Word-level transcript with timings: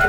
We're 0.00 0.06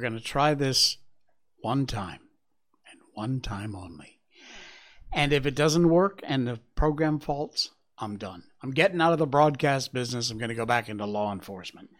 going 0.00 0.14
to 0.14 0.20
try 0.20 0.54
this 0.54 0.96
one 1.60 1.84
time 1.84 2.20
and 2.90 3.00
one 3.12 3.40
time 3.40 3.76
only. 3.76 4.20
And 5.12 5.34
if 5.34 5.44
it 5.44 5.54
doesn't 5.54 5.90
work 5.90 6.20
and 6.22 6.46
the 6.46 6.60
program 6.74 7.20
faults, 7.20 7.72
I'm 7.98 8.16
done. 8.16 8.44
I'm 8.62 8.70
getting 8.70 9.02
out 9.02 9.12
of 9.12 9.18
the 9.18 9.26
broadcast 9.26 9.92
business. 9.92 10.30
I'm 10.30 10.38
going 10.38 10.48
to 10.48 10.54
go 10.54 10.64
back 10.64 10.88
into 10.88 11.04
law 11.04 11.30
enforcement. 11.30 11.90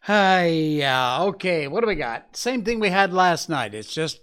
Hi, 0.00 0.48
yeah, 0.48 1.22
okay. 1.22 1.68
What 1.68 1.82
do 1.82 1.86
we 1.86 1.94
got? 1.94 2.36
Same 2.36 2.64
thing 2.64 2.80
we 2.80 2.90
had 2.90 3.12
last 3.12 3.48
night. 3.48 3.74
It's 3.74 3.94
just 3.94 4.18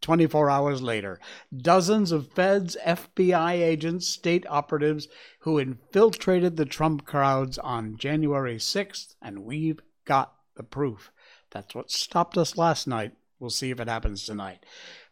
24 0.00 0.50
hours 0.50 0.82
later. 0.82 1.18
Dozens 1.56 2.12
of 2.12 2.32
feds, 2.32 2.76
FBI 2.84 3.52
agents, 3.52 4.06
state 4.06 4.46
operatives 4.48 5.08
who 5.40 5.58
infiltrated 5.58 6.56
the 6.56 6.64
Trump 6.64 7.04
crowds 7.04 7.58
on 7.58 7.96
January 7.96 8.56
6th, 8.56 9.14
and 9.20 9.44
we've 9.44 9.80
got 10.04 10.34
the 10.56 10.62
proof. 10.62 11.10
That's 11.50 11.74
what 11.74 11.90
stopped 11.90 12.36
us 12.36 12.56
last 12.56 12.86
night. 12.86 13.12
We'll 13.40 13.50
see 13.50 13.70
if 13.70 13.80
it 13.80 13.88
happens 13.88 14.24
tonight. 14.24 14.64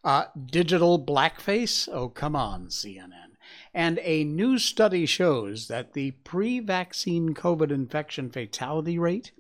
Uh, 0.03 0.27
digital 0.45 1.05
blackface? 1.05 1.89
Oh, 1.93 2.09
come 2.09 2.37
on, 2.37 2.67
CNN. 2.67 3.37
And 3.73 4.01
a 4.03 4.25
new 4.25 4.59
study 4.59 5.07
shows 5.07 5.69
that 5.69 5.93
the 5.93 6.13
pre 6.13 6.61
vaccine 6.61 7.35
COVID 7.35 7.71
infection 7.71 8.31
fatality 8.31 8.99
rate 8.99 9.33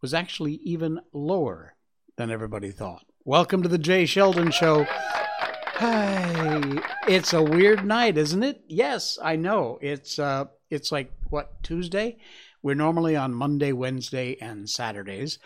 was 0.00 0.14
actually 0.14 0.54
even 0.64 1.00
lower 1.12 1.74
than 2.16 2.30
everybody 2.30 2.70
thought. 2.70 3.04
Welcome 3.30 3.62
to 3.62 3.68
the 3.68 3.78
Jay 3.78 4.06
Sheldon 4.06 4.50
Show. 4.50 4.84
Hi. 4.88 6.82
It's 7.06 7.32
a 7.32 7.40
weird 7.40 7.86
night, 7.86 8.18
isn't 8.18 8.42
it? 8.42 8.64
Yes, 8.66 9.20
I 9.22 9.36
know. 9.36 9.78
It's 9.80 10.18
uh 10.18 10.46
it's 10.68 10.90
like 10.90 11.12
what, 11.28 11.62
Tuesday? 11.62 12.18
We're 12.60 12.74
normally 12.74 13.14
on 13.14 13.32
Monday, 13.32 13.70
Wednesday, 13.70 14.36
and 14.40 14.68
Saturdays. 14.68 15.38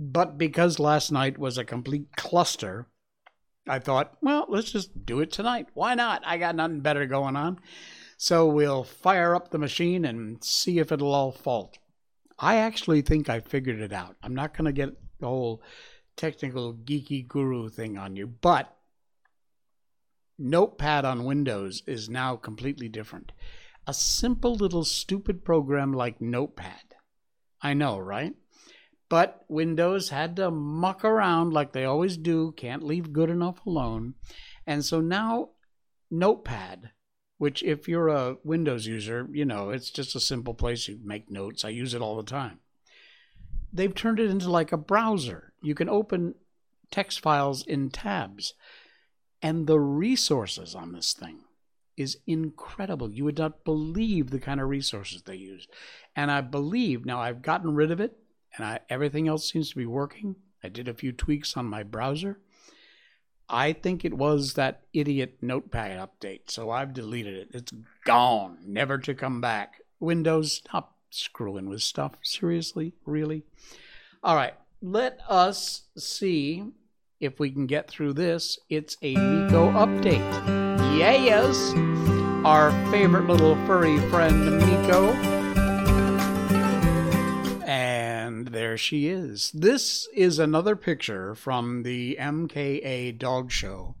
But 0.00 0.36
because 0.36 0.80
last 0.80 1.12
night 1.12 1.38
was 1.38 1.58
a 1.58 1.64
complete 1.64 2.08
cluster, 2.16 2.88
I 3.68 3.78
thought, 3.78 4.14
well, 4.20 4.46
let's 4.48 4.72
just 4.72 5.06
do 5.06 5.20
it 5.20 5.30
tonight. 5.30 5.68
Why 5.74 5.94
not? 5.94 6.22
I 6.26 6.38
got 6.38 6.56
nothing 6.56 6.80
better 6.80 7.06
going 7.06 7.36
on. 7.36 7.60
So 8.16 8.48
we'll 8.48 8.82
fire 8.82 9.36
up 9.36 9.52
the 9.52 9.58
machine 9.58 10.04
and 10.04 10.42
see 10.42 10.80
if 10.80 10.90
it'll 10.90 11.14
all 11.14 11.30
fault. 11.30 11.78
I 12.36 12.56
actually 12.56 13.02
think 13.02 13.30
I 13.30 13.38
figured 13.38 13.78
it 13.78 13.92
out. 13.92 14.16
I'm 14.24 14.34
not 14.34 14.56
going 14.56 14.64
to 14.64 14.72
get 14.72 14.90
the 15.20 15.28
whole 15.28 15.62
technical 16.18 16.74
geeky 16.74 17.26
guru 17.26 17.70
thing 17.70 17.96
on 17.96 18.16
you, 18.16 18.26
but 18.26 18.76
Notepad 20.38 21.04
on 21.06 21.24
Windows 21.24 21.82
is 21.86 22.10
now 22.10 22.36
completely 22.36 22.88
different. 22.88 23.32
A 23.86 23.94
simple 23.94 24.54
little 24.54 24.84
stupid 24.84 25.44
program 25.44 25.94
like 25.94 26.20
Notepad. 26.20 26.94
I 27.62 27.72
know, 27.72 27.98
right? 27.98 28.34
But 29.08 29.44
Windows 29.48 30.10
had 30.10 30.36
to 30.36 30.50
muck 30.50 31.04
around 31.04 31.54
like 31.54 31.72
they 31.72 31.84
always 31.84 32.16
do, 32.18 32.52
can't 32.52 32.82
leave 32.82 33.12
good 33.12 33.30
enough 33.30 33.64
alone. 33.64 34.14
And 34.66 34.84
so 34.84 35.00
now 35.00 35.50
Notepad, 36.10 36.90
which 37.38 37.62
if 37.62 37.88
you're 37.88 38.08
a 38.08 38.36
Windows 38.44 38.86
user, 38.86 39.26
you 39.32 39.44
know, 39.44 39.70
it's 39.70 39.90
just 39.90 40.14
a 40.14 40.20
simple 40.20 40.54
place 40.54 40.88
you 40.88 40.98
make 41.02 41.30
notes. 41.30 41.64
I 41.64 41.70
use 41.70 41.94
it 41.94 42.02
all 42.02 42.16
the 42.16 42.22
time. 42.22 42.60
They've 43.72 43.94
turned 43.94 44.20
it 44.20 44.30
into 44.30 44.50
like 44.50 44.72
a 44.72 44.76
browser. 44.76 45.47
You 45.62 45.74
can 45.74 45.88
open 45.88 46.34
text 46.90 47.20
files 47.20 47.64
in 47.66 47.90
tabs. 47.90 48.54
And 49.40 49.66
the 49.66 49.78
resources 49.78 50.74
on 50.74 50.92
this 50.92 51.12
thing 51.12 51.40
is 51.96 52.18
incredible. 52.26 53.10
You 53.10 53.24
would 53.24 53.38
not 53.38 53.64
believe 53.64 54.30
the 54.30 54.40
kind 54.40 54.60
of 54.60 54.68
resources 54.68 55.22
they 55.22 55.36
use. 55.36 55.68
And 56.16 56.30
I 56.30 56.40
believe, 56.40 57.04
now 57.04 57.20
I've 57.20 57.42
gotten 57.42 57.74
rid 57.74 57.90
of 57.90 58.00
it 58.00 58.16
and 58.56 58.66
I, 58.66 58.80
everything 58.88 59.28
else 59.28 59.50
seems 59.50 59.70
to 59.70 59.76
be 59.76 59.86
working. 59.86 60.36
I 60.62 60.68
did 60.68 60.88
a 60.88 60.94
few 60.94 61.12
tweaks 61.12 61.56
on 61.56 61.66
my 61.66 61.82
browser. 61.82 62.38
I 63.48 63.72
think 63.72 64.04
it 64.04 64.14
was 64.14 64.54
that 64.54 64.82
idiot 64.92 65.38
Notepad 65.40 65.98
update, 65.98 66.50
so 66.50 66.70
I've 66.70 66.92
deleted 66.92 67.34
it. 67.34 67.48
It's 67.54 67.72
gone, 68.04 68.58
never 68.66 68.98
to 68.98 69.14
come 69.14 69.40
back. 69.40 69.80
Windows, 70.00 70.52
stop 70.52 70.96
screwing 71.10 71.68
with 71.68 71.82
stuff. 71.82 72.12
Seriously? 72.22 72.92
Really? 73.06 73.44
All 74.22 74.36
right, 74.36 74.54
let 74.80 75.18
us 75.28 75.82
see 75.96 76.64
if 77.20 77.40
we 77.40 77.50
can 77.50 77.66
get 77.66 77.88
through 77.88 78.12
this. 78.12 78.58
It's 78.68 78.96
a 79.02 79.16
Miko 79.16 79.70
update. 79.72 80.18
Yes! 80.96 81.72
Our 82.44 82.70
favorite 82.90 83.26
little 83.26 83.56
furry 83.66 83.98
friend, 84.08 84.58
Miko 84.58 85.12
And 87.66 88.48
there 88.48 88.76
she 88.78 89.08
is. 89.08 89.50
This 89.52 90.08
is 90.14 90.38
another 90.38 90.76
picture 90.76 91.34
from 91.34 91.82
the 91.82 92.16
MKA 92.20 93.18
dog 93.18 93.50
show. 93.50 93.96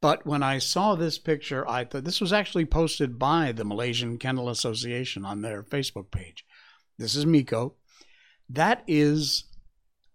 But 0.00 0.26
when 0.26 0.42
I 0.42 0.58
saw 0.58 0.94
this 0.94 1.18
picture, 1.18 1.68
I 1.68 1.84
thought 1.84 2.04
this 2.04 2.20
was 2.20 2.32
actually 2.32 2.66
posted 2.66 3.18
by 3.18 3.52
the 3.52 3.64
Malaysian 3.64 4.18
Kennel 4.18 4.48
Association 4.48 5.24
on 5.24 5.42
their 5.42 5.62
Facebook 5.62 6.10
page. 6.10 6.44
This 6.98 7.14
is 7.14 7.26
Miko. 7.26 7.74
That 8.48 8.82
is 8.86 9.44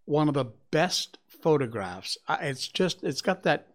one 0.06 0.28
of 0.28 0.34
the 0.34 0.52
best 0.72 1.18
photographs. 1.28 2.18
It's 2.30 2.68
just, 2.68 3.03
it's 3.03 3.22
got 3.22 3.44
that, 3.44 3.68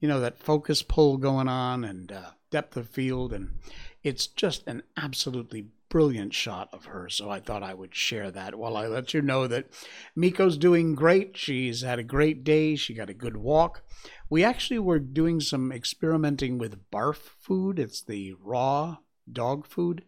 you 0.00 0.08
know, 0.08 0.20
that 0.20 0.38
focus 0.38 0.82
pull 0.82 1.16
going 1.16 1.48
on 1.48 1.84
and 1.84 2.12
uh, 2.12 2.30
depth 2.50 2.76
of 2.76 2.88
field. 2.88 3.32
And 3.32 3.58
it's 4.02 4.26
just 4.26 4.66
an 4.66 4.82
absolutely 4.96 5.68
brilliant 5.88 6.34
shot 6.34 6.68
of 6.72 6.86
her. 6.86 7.08
So 7.08 7.30
I 7.30 7.40
thought 7.40 7.62
I 7.62 7.72
would 7.72 7.94
share 7.94 8.30
that 8.32 8.56
while 8.56 8.76
I 8.76 8.86
let 8.86 9.14
you 9.14 9.22
know 9.22 9.46
that 9.46 9.68
Miko's 10.16 10.58
doing 10.58 10.94
great. 10.94 11.36
She's 11.36 11.82
had 11.82 11.98
a 11.98 12.04
great 12.04 12.44
day. 12.44 12.76
She 12.76 12.92
got 12.92 13.10
a 13.10 13.14
good 13.14 13.36
walk. 13.36 13.82
We 14.28 14.42
actually 14.44 14.80
were 14.80 14.98
doing 14.98 15.40
some 15.40 15.70
experimenting 15.72 16.58
with 16.58 16.90
barf 16.90 17.16
food. 17.16 17.78
It's 17.78 18.02
the 18.02 18.34
raw 18.42 18.98
dog 19.30 19.66
food. 19.66 20.04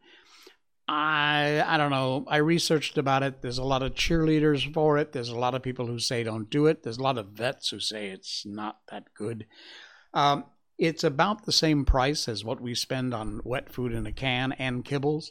I 0.89 1.63
I 1.67 1.77
don't 1.77 1.91
know. 1.91 2.25
I 2.29 2.39
researched 2.39 2.97
about 2.97 3.23
it. 3.23 3.43
There's 3.43 3.59
a 3.59 3.65
lot 3.65 3.83
of 3.83 3.95
cheerleaders 3.95 4.73
for 4.73 4.97
it. 4.99 5.13
There's 5.13 5.29
a 5.29 5.39
lot 5.39 5.55
of 5.55 5.63
people 5.63 5.87
who 5.87 5.99
say 5.99 6.25
don't 6.25 6.49
do 6.49 6.67
it. 6.67 6.83
There's 6.83 6.99
a 6.99 7.03
lot 7.03 7.19
of 7.19 7.29
vets 7.29 7.69
who 7.69 7.79
say 7.79 8.09
it's 8.09 8.47
not 8.47 8.79
that 8.91 9.05
good. 9.15 9.47
Um, 10.15 10.45
it's 10.79 11.05
about 11.05 11.45
the 11.45 11.53
same 11.53 11.85
price 11.85 12.29
as 12.29 12.45
what 12.45 12.61
we 12.61 12.75
spend 12.75 13.13
on 13.13 13.41
wet 13.45 13.71
food 13.71 13.93
in 13.93 14.07
a 14.07 14.13
can 14.13 14.53
and 14.53 14.85
kibbles. 14.85 15.31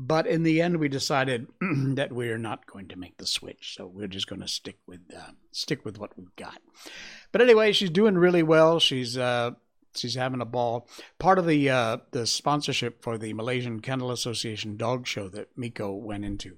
But 0.00 0.28
in 0.28 0.44
the 0.44 0.62
end, 0.62 0.76
we 0.76 0.88
decided 0.88 1.48
that 1.60 2.12
we're 2.12 2.38
not 2.38 2.66
going 2.66 2.86
to 2.88 2.96
make 2.96 3.18
the 3.18 3.26
switch, 3.26 3.74
so 3.76 3.86
we're 3.86 4.06
just 4.06 4.28
going 4.28 4.40
to 4.40 4.48
stick 4.48 4.78
with 4.86 5.00
uh, 5.14 5.32
stick 5.50 5.84
with 5.84 5.98
what 5.98 6.16
we've 6.16 6.34
got. 6.36 6.62
But 7.32 7.42
anyway, 7.42 7.72
she's 7.72 7.90
doing 7.90 8.16
really 8.16 8.44
well. 8.44 8.78
She's 8.78 9.18
uh, 9.18 9.50
she's 10.00 10.14
having 10.14 10.40
a 10.40 10.46
ball. 10.46 10.88
Part 11.18 11.38
of 11.38 11.46
the 11.46 11.70
uh, 11.70 11.98
the 12.10 12.26
sponsorship 12.26 13.02
for 13.02 13.18
the 13.18 13.32
Malaysian 13.32 13.80
Kennel 13.80 14.10
Association 14.10 14.76
dog 14.76 15.06
show 15.06 15.28
that 15.28 15.56
Miko 15.56 15.92
went 15.92 16.24
into, 16.24 16.56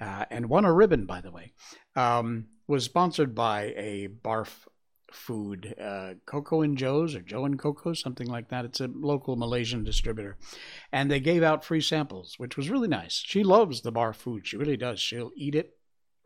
uh, 0.00 0.24
and 0.30 0.48
won 0.48 0.64
a 0.64 0.72
ribbon, 0.72 1.06
by 1.06 1.20
the 1.20 1.30
way, 1.30 1.52
um, 1.96 2.46
was 2.66 2.84
sponsored 2.84 3.34
by 3.34 3.74
a 3.76 4.08
barf 4.08 4.66
food, 5.12 5.74
uh, 5.80 6.14
Coco 6.26 6.62
and 6.62 6.76
Joe's 6.76 7.14
or 7.14 7.20
Joe 7.20 7.44
and 7.44 7.58
Coco, 7.58 7.92
something 7.92 8.26
like 8.26 8.48
that. 8.48 8.64
It's 8.64 8.80
a 8.80 8.88
local 8.88 9.36
Malaysian 9.36 9.84
distributor. 9.84 10.36
And 10.92 11.10
they 11.10 11.20
gave 11.20 11.42
out 11.42 11.64
free 11.64 11.80
samples, 11.80 12.34
which 12.38 12.56
was 12.56 12.70
really 12.70 12.88
nice. 12.88 13.22
She 13.24 13.42
loves 13.42 13.80
the 13.80 13.92
barf 13.92 14.16
food. 14.16 14.46
She 14.46 14.56
really 14.56 14.76
does. 14.76 15.00
She'll 15.00 15.32
eat 15.36 15.54
it 15.54 15.76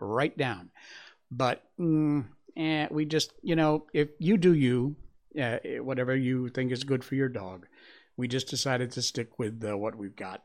right 0.00 0.36
down. 0.36 0.70
But 1.30 1.62
mm, 1.78 2.26
eh, 2.56 2.88
we 2.90 3.04
just, 3.04 3.32
you 3.42 3.56
know, 3.56 3.86
if 3.92 4.10
you 4.18 4.36
do 4.36 4.52
you, 4.52 4.96
uh, 5.40 5.58
whatever 5.82 6.16
you 6.16 6.48
think 6.48 6.72
is 6.72 6.84
good 6.84 7.04
for 7.04 7.14
your 7.14 7.28
dog, 7.28 7.66
we 8.16 8.28
just 8.28 8.48
decided 8.48 8.92
to 8.92 9.02
stick 9.02 9.38
with 9.38 9.62
uh, 9.64 9.76
what 9.76 9.96
we've 9.96 10.16
got. 10.16 10.42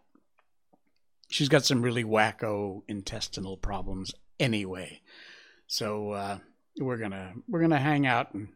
She's 1.30 1.50
got 1.50 1.66
some 1.66 1.82
really 1.82 2.04
wacko 2.04 2.84
intestinal 2.88 3.58
problems 3.58 4.14
anyway. 4.40 5.02
So, 5.68 6.12
uh, 6.12 6.38
we're 6.80 6.98
gonna 6.98 7.34
we're 7.48 7.62
gonna 7.62 7.80
hang 7.80 8.06
out 8.06 8.34
and 8.34 8.50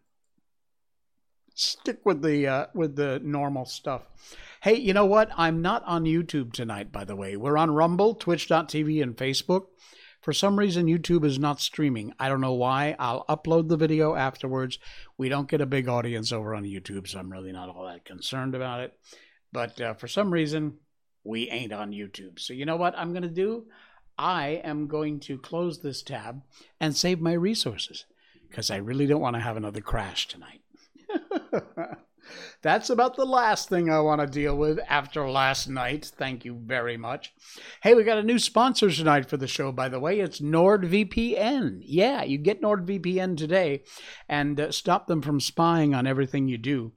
stick 1.54 2.00
with 2.06 2.22
the 2.22 2.48
uh, 2.48 2.66
with 2.74 2.96
the 2.96 3.20
normal 3.24 3.66
stuff. 3.66 4.04
Hey, 4.62 4.76
you 4.76 4.94
know 4.94 5.06
what? 5.06 5.32
I'm 5.36 5.62
not 5.62 5.84
on 5.86 6.04
YouTube 6.04 6.54
tonight, 6.54 6.92
by 6.92 7.04
the 7.04 7.16
way. 7.16 7.36
We're 7.36 7.58
on 7.58 7.72
Rumble, 7.72 8.16
Twitch.tv, 8.16 9.02
and 9.02 9.18
Facebook. 9.18 9.66
For 10.22 10.34
some 10.34 10.58
reason, 10.58 10.86
YouTube 10.86 11.26
is 11.26 11.40
not 11.40 11.60
streaming. 11.60 12.14
I 12.20 12.30
don't 12.30 12.42
know 12.42 12.54
why. 12.54 12.96
I'll 13.00 13.26
upload 13.28 13.68
the 13.68 13.78
video 13.78 14.14
afterwards. 14.16 14.78
We 15.18 15.30
don't 15.30 15.50
get 15.50 15.62
a 15.62 15.66
big 15.66 15.88
audience 15.88 16.32
over 16.32 16.54
on 16.54 16.64
YouTube, 16.64 17.08
so 17.08 17.20
I'm 17.20 17.32
really 17.32 17.52
not 17.52 17.70
all 17.70 17.86
that 17.88 18.06
concerned 18.06 18.54
about 18.54 18.82
it. 18.82 18.94
But 19.52 19.82
uh, 19.82 19.94
for 19.96 20.08
some 20.08 20.32
reason, 20.32 20.78
we 21.24 21.50
ain't 21.50 21.74
on 21.74 21.92
YouTube. 21.92 22.40
So 22.40 22.54
you 22.54 22.66
know 22.66 22.76
what 22.76 22.98
I'm 22.98 23.12
going 23.14 23.24
to 23.24 23.30
do? 23.30 23.66
I 24.18 24.62
am 24.64 24.88
going 24.88 25.20
to 25.22 25.40
close 25.40 25.80
this 25.80 26.04
tab 26.04 26.44
and 26.80 26.96
save 26.96 27.20
my 27.20 27.34
resources 27.34 28.06
because 28.48 28.70
I 28.70 28.78
really 28.78 29.08
don't 29.08 29.22
want 29.22 29.36
to 29.36 29.42
have 29.42 29.58
another 29.58 29.82
crash 29.82 30.28
tonight. 30.28 30.62
That's 32.62 32.90
about 32.90 33.16
the 33.16 33.26
last 33.26 33.70
thing 33.70 33.90
I 33.90 34.00
want 34.00 34.22
to 34.22 34.28
deal 34.28 34.56
with 34.56 34.80
after 34.88 35.30
last 35.30 35.68
night. 35.68 36.12
Thank 36.16 36.46
you 36.46 36.56
very 36.56 36.98
much. 36.98 37.34
Hey, 37.82 37.94
we 37.94 38.04
got 38.04 38.18
a 38.18 38.24
new 38.24 38.40
sponsor 38.40 38.90
tonight 38.90 39.30
for 39.30 39.38
the 39.38 39.48
show, 39.48 39.72
by 39.72 39.90
the 39.90 40.00
way. 40.00 40.20
It's 40.20 40.40
NordVPN. 40.40 41.82
Yeah, 41.84 42.24
you 42.24 42.38
get 42.38 42.62
NordVPN 42.62 43.38
today 43.38 43.84
and 44.30 44.60
uh, 44.60 44.72
stop 44.72 45.08
them 45.08 45.22
from 45.22 45.40
spying 45.40 45.96
on 45.96 46.08
everything 46.08 46.48
you 46.48 46.58
do. 46.58 46.92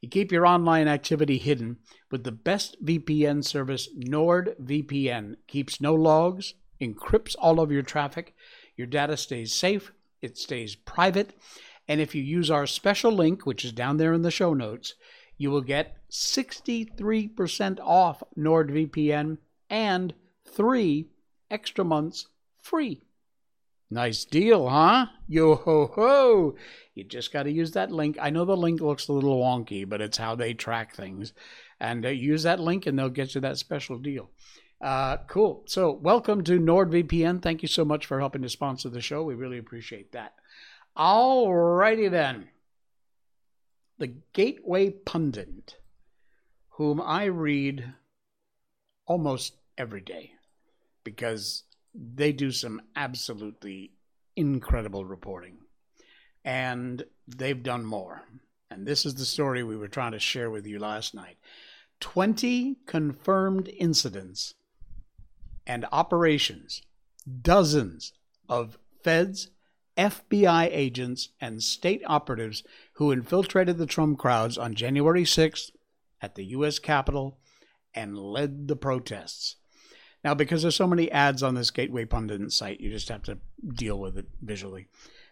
You 0.00 0.08
keep 0.08 0.32
your 0.32 0.46
online 0.46 0.88
activity 0.88 1.38
hidden 1.38 1.76
with 2.10 2.24
the 2.24 2.32
best 2.32 2.84
VPN 2.84 3.44
service, 3.44 3.88
NordVPN. 3.98 5.36
Keeps 5.46 5.80
no 5.80 5.94
logs, 5.94 6.54
encrypts 6.80 7.36
all 7.38 7.60
of 7.60 7.70
your 7.70 7.82
traffic. 7.82 8.34
Your 8.76 8.86
data 8.86 9.16
stays 9.16 9.52
safe, 9.52 9.92
it 10.22 10.38
stays 10.38 10.74
private 10.74 11.34
and 11.90 12.00
if 12.00 12.14
you 12.14 12.22
use 12.22 12.52
our 12.52 12.68
special 12.68 13.10
link, 13.10 13.44
which 13.44 13.64
is 13.64 13.72
down 13.72 13.96
there 13.96 14.12
in 14.12 14.22
the 14.22 14.30
show 14.30 14.54
notes, 14.54 14.94
you 15.36 15.50
will 15.50 15.60
get 15.60 15.96
63% 16.08 17.80
off 17.80 18.22
NordVPN 18.38 19.38
and 19.68 20.14
three 20.46 21.08
extra 21.50 21.84
months 21.84 22.28
free. 22.62 23.02
Nice 23.90 24.24
deal, 24.24 24.68
huh? 24.68 25.06
Yo 25.26 25.56
ho 25.56 25.90
ho! 25.92 26.54
You 26.94 27.02
just 27.02 27.32
got 27.32 27.42
to 27.42 27.50
use 27.50 27.72
that 27.72 27.90
link. 27.90 28.16
I 28.22 28.30
know 28.30 28.44
the 28.44 28.56
link 28.56 28.80
looks 28.80 29.08
a 29.08 29.12
little 29.12 29.42
wonky, 29.42 29.88
but 29.88 30.00
it's 30.00 30.18
how 30.18 30.36
they 30.36 30.54
track 30.54 30.94
things. 30.94 31.32
And 31.80 32.06
uh, 32.06 32.10
use 32.10 32.44
that 32.44 32.60
link 32.60 32.86
and 32.86 32.96
they'll 32.96 33.08
get 33.08 33.34
you 33.34 33.40
that 33.40 33.58
special 33.58 33.98
deal. 33.98 34.30
Uh, 34.80 35.16
cool. 35.26 35.64
So, 35.66 35.90
welcome 35.90 36.44
to 36.44 36.60
NordVPN. 36.60 37.42
Thank 37.42 37.62
you 37.62 37.68
so 37.68 37.84
much 37.84 38.06
for 38.06 38.20
helping 38.20 38.42
to 38.42 38.48
sponsor 38.48 38.90
the 38.90 39.00
show. 39.00 39.24
We 39.24 39.34
really 39.34 39.58
appreciate 39.58 40.12
that. 40.12 40.34
Alrighty 40.96 42.10
then. 42.10 42.48
The 43.98 44.14
Gateway 44.32 44.90
Pundit, 44.90 45.76
whom 46.70 47.00
I 47.00 47.24
read 47.24 47.94
almost 49.06 49.56
every 49.76 50.00
day 50.00 50.32
because 51.04 51.64
they 51.94 52.32
do 52.32 52.50
some 52.50 52.80
absolutely 52.96 53.92
incredible 54.36 55.04
reporting. 55.04 55.58
And 56.44 57.02
they've 57.26 57.62
done 57.62 57.84
more. 57.84 58.22
And 58.70 58.86
this 58.86 59.04
is 59.04 59.16
the 59.16 59.24
story 59.24 59.62
we 59.62 59.76
were 59.76 59.88
trying 59.88 60.12
to 60.12 60.18
share 60.18 60.50
with 60.50 60.66
you 60.66 60.78
last 60.78 61.14
night 61.14 61.36
20 62.00 62.76
confirmed 62.86 63.68
incidents 63.68 64.54
and 65.66 65.84
operations, 65.92 66.82
dozens 67.42 68.12
of 68.48 68.78
feds 69.02 69.48
FBI 70.00 70.68
agents 70.72 71.28
and 71.40 71.62
state 71.62 72.02
operatives 72.06 72.62
who 72.94 73.12
infiltrated 73.12 73.76
the 73.76 73.86
Trump 73.86 74.18
crowds 74.18 74.56
on 74.56 74.74
January 74.74 75.24
6th 75.24 75.72
at 76.22 76.34
the 76.34 76.44
U.S. 76.46 76.78
Capitol 76.78 77.38
and 77.94 78.18
led 78.18 78.66
the 78.66 78.76
protests. 78.76 79.56
Now, 80.24 80.34
because 80.34 80.62
there's 80.62 80.76
so 80.76 80.86
many 80.86 81.10
ads 81.10 81.42
on 81.42 81.54
this 81.54 81.70
Gateway 81.70 82.04
Pundit 82.06 82.50
site, 82.52 82.80
you 82.80 82.90
just 82.90 83.08
have 83.08 83.22
to 83.24 83.38
deal 83.74 83.98
with 83.98 84.16
it 84.16 84.26
visually. 84.40 84.88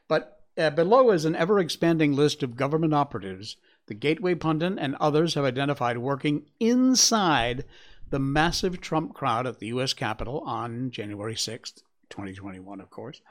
But 0.06 0.40
uh, 0.56 0.70
below 0.70 1.10
is 1.12 1.24
an 1.24 1.36
ever 1.36 1.58
expanding 1.58 2.14
list 2.14 2.42
of 2.42 2.56
government 2.56 2.94
operatives 2.94 3.56
the 3.86 3.94
Gateway 3.94 4.34
Pundit 4.34 4.74
and 4.78 4.96
others 4.96 5.32
have 5.32 5.44
identified 5.46 5.96
working 5.96 6.44
inside 6.60 7.64
the 8.10 8.18
massive 8.18 8.80
Trump 8.82 9.14
crowd 9.14 9.46
at 9.46 9.60
the 9.60 9.68
U.S. 9.68 9.94
Capitol 9.94 10.40
on 10.40 10.90
January 10.90 11.34
6th, 11.34 11.82
2021, 12.10 12.80
of 12.80 12.90
course. 12.90 13.22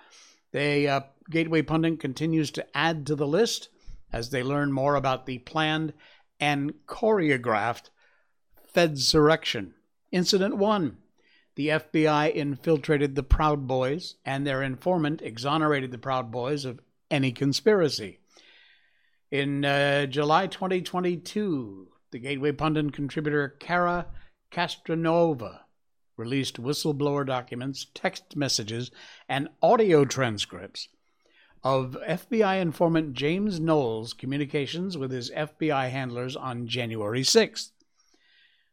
The 0.51 0.88
uh, 0.88 1.01
Gateway 1.29 1.61
Pundit 1.61 1.99
continues 1.99 2.51
to 2.51 2.77
add 2.77 3.05
to 3.07 3.15
the 3.15 3.27
list 3.27 3.69
as 4.11 4.29
they 4.29 4.44
learn 4.44 4.71
more 4.71 4.95
about 4.95 5.25
the 5.25 5.39
planned 5.39 5.94
and 6.39 6.73
choreographed 6.88 7.89
Fedsurrection. 8.73 9.73
Incident 10.11 10.57
1 10.57 10.97
The 11.55 11.67
FBI 11.67 12.33
infiltrated 12.33 13.15
the 13.15 13.23
Proud 13.23 13.67
Boys, 13.67 14.15
and 14.23 14.45
their 14.45 14.63
informant 14.63 15.21
exonerated 15.21 15.91
the 15.91 15.97
Proud 15.97 16.31
Boys 16.31 16.63
of 16.63 16.79
any 17.11 17.31
conspiracy. 17.31 18.19
In 19.31 19.65
uh, 19.65 20.05
July 20.05 20.47
2022, 20.47 21.89
the 22.11 22.19
Gateway 22.19 22.53
Pundit 22.53 22.94
contributor 22.94 23.49
Cara 23.59 24.07
Castronuova 24.51 25.59
released 26.17 26.61
whistleblower 26.61 27.25
documents, 27.25 27.87
text 27.93 28.35
messages, 28.35 28.91
and 29.29 29.47
audio 29.61 30.03
transcripts 30.03 30.89
of 31.63 31.97
FBI 32.07 32.61
informant 32.61 33.13
James 33.13 33.59
Knowles' 33.59 34.13
communications 34.13 34.97
with 34.97 35.11
his 35.11 35.31
FBI 35.31 35.89
handlers 35.89 36.35
on 36.35 36.67
January 36.67 37.21
6th. 37.21 37.71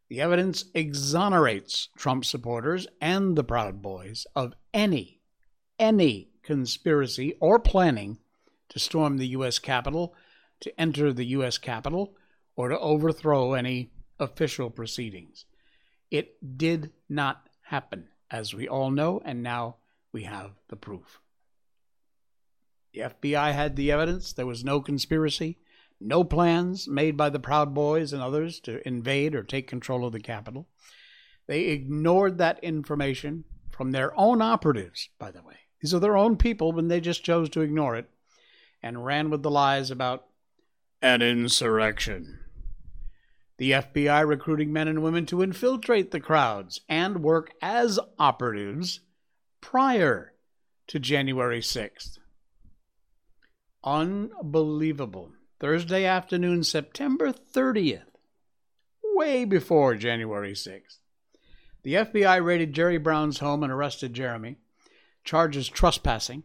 The 0.08 0.20
evidence 0.20 0.67
exonerates 0.75 1.88
Trump 1.96 2.25
supporters 2.25 2.87
and 3.00 3.37
the 3.37 3.44
Proud 3.44 3.82
Boys 3.82 4.26
of 4.37 4.55
any, 4.73 5.20
any 5.79 6.31
conspiracy 6.43 7.35
or 7.40 7.58
planning 7.58 8.19
to 8.69 8.79
storm 8.79 9.17
the 9.17 9.29
U.S. 9.29 9.58
Capitol, 9.58 10.14
to 10.61 10.81
enter 10.81 11.12
the 11.12 11.26
U.S. 11.26 11.58
Capitol, 11.58 12.17
or 12.56 12.69
to 12.69 12.79
overthrow 12.79 13.55
any 13.55 13.90
official 14.19 14.70
proceedings. 14.70 15.47
It 16.11 16.59
did 16.59 16.93
not 17.09 17.49
happen, 17.62 18.09
as 18.31 18.55
we 18.55 18.69
all 18.69 18.91
know, 18.91 19.21
and 19.25 19.43
now 19.43 19.77
we 20.12 20.25
have 20.25 20.53
the 20.69 20.77
proof. 20.77 21.21
The 22.93 23.01
FBI 23.01 23.53
had 23.53 23.75
the 23.75 23.91
evidence. 23.91 24.33
There 24.33 24.47
was 24.47 24.65
no 24.65 24.81
conspiracy, 24.81 25.59
no 26.01 26.23
plans 26.23 26.87
made 26.87 27.17
by 27.17 27.31
the 27.31 27.41
Proud 27.41 27.75
Boys 27.75 28.12
and 28.12 28.23
others 28.23 28.61
to 28.61 28.87
invade 28.87 29.35
or 29.35 29.43
take 29.43 29.67
control 29.67 30.05
of 30.06 30.12
the 30.12 30.21
Capitol. 30.21 30.69
They 31.47 31.65
ignored 31.65 32.39
that 32.39 32.62
information 32.62 33.45
from 33.71 33.91
their 33.91 34.17
own 34.19 34.41
operatives, 34.41 35.09
by 35.19 35.31
the 35.31 35.43
way. 35.43 35.57
These 35.83 35.93
are 35.93 35.99
their 35.99 36.17
own 36.17 36.37
people, 36.37 36.73
but 36.73 36.89
they 36.89 37.00
just 37.00 37.25
chose 37.25 37.50
to 37.50 37.61
ignore 37.61 37.97
it 37.97 38.09
and 38.83 39.05
ran 39.05 39.31
with 39.31 39.43
the 39.43 39.50
lies 39.50 39.91
about 39.91 40.27
an 41.03 41.21
insurrection 41.21 42.44
the 43.56 43.73
FBI 43.73 44.27
recruiting 44.27 44.73
men 44.73 44.89
and 44.89 45.03
women 45.03 45.27
to 45.27 45.43
infiltrate 45.43 46.11
the 46.11 46.21
crowds 46.21 46.81
and 46.89 47.23
work 47.23 47.53
as 47.62 47.99
operatives 48.19 49.01
prior 49.61 50.33
to 50.89 50.99
January 50.99 51.61
6th. 51.61 52.19
Unbelievable. 53.85 55.33
Thursday 55.61 56.05
afternoon, 56.05 56.64
September 56.64 57.33
30th, 57.33 58.02
way 59.02 59.45
before 59.45 59.95
January 59.95 60.52
6th. 60.52 60.99
The 61.85 61.95
FBI 61.95 62.45
raided 62.45 62.73
Jerry 62.73 62.99
Brown's 62.99 63.38
home 63.38 63.62
and 63.62 63.73
arrested 63.73 64.14
Jeremy, 64.14 64.57
charges 65.23 65.69
trespassing. 65.69 66.43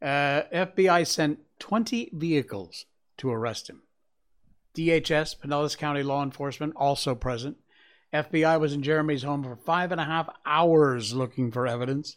Uh, 0.00 0.42
FBI 0.52 1.06
sent 1.06 1.40
20 1.58 2.10
vehicles 2.12 2.86
to 3.18 3.30
arrest 3.30 3.68
him. 3.68 3.82
DHS, 4.74 5.38
Pinellas 5.38 5.76
County 5.76 6.02
Law 6.02 6.22
Enforcement, 6.22 6.74
also 6.76 7.14
present. 7.14 7.56
FBI 8.12 8.58
was 8.58 8.72
in 8.72 8.82
Jeremy's 8.82 9.22
home 9.22 9.42
for 9.42 9.56
five 9.56 9.92
and 9.92 10.00
a 10.00 10.04
half 10.04 10.28
hours 10.46 11.14
looking 11.14 11.50
for 11.50 11.66
evidence. 11.66 12.16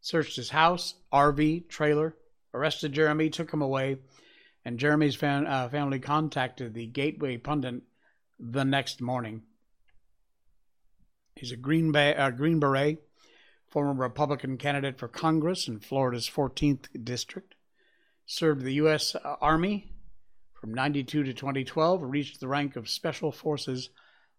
Searched 0.00 0.36
his 0.36 0.50
house, 0.50 0.94
RV, 1.12 1.68
trailer, 1.68 2.16
arrested 2.54 2.92
Jeremy, 2.92 3.30
took 3.30 3.52
him 3.52 3.62
away, 3.62 3.98
and 4.64 4.78
Jeremy's 4.78 5.16
fam- 5.16 5.46
uh, 5.46 5.68
family 5.68 5.98
contacted 5.98 6.74
the 6.74 6.86
Gateway 6.86 7.38
Pundit 7.38 7.82
the 8.38 8.64
next 8.64 9.00
morning. 9.00 9.42
He's 11.34 11.52
a 11.52 11.56
Green, 11.56 11.92
Bay, 11.92 12.14
uh, 12.14 12.30
Green 12.30 12.60
Beret, 12.60 12.98
former 13.68 13.92
Republican 13.92 14.56
candidate 14.58 14.98
for 14.98 15.08
Congress 15.08 15.66
in 15.66 15.80
Florida's 15.80 16.28
14th 16.28 17.04
District. 17.04 17.54
Served 18.26 18.62
the 18.62 18.74
U.S. 18.74 19.14
Army 19.40 19.92
from 20.60 20.74
92 20.74 21.24
to 21.24 21.34
2012, 21.34 22.02
reached 22.02 22.40
the 22.40 22.48
rank 22.48 22.76
of 22.76 22.88
Special 22.88 23.30
Forces 23.30 23.90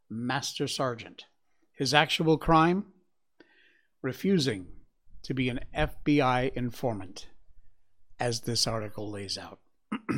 Master 0.09 0.67
Sergeant. 0.67 1.25
His 1.73 1.93
actual 1.93 2.37
crime? 2.37 2.85
Refusing 4.01 4.67
to 5.23 5.33
be 5.33 5.49
an 5.49 5.59
FBI 5.75 6.53
informant, 6.53 7.27
as 8.19 8.41
this 8.41 8.65
article 8.65 9.11
lays 9.11 9.37
out. 9.37 9.59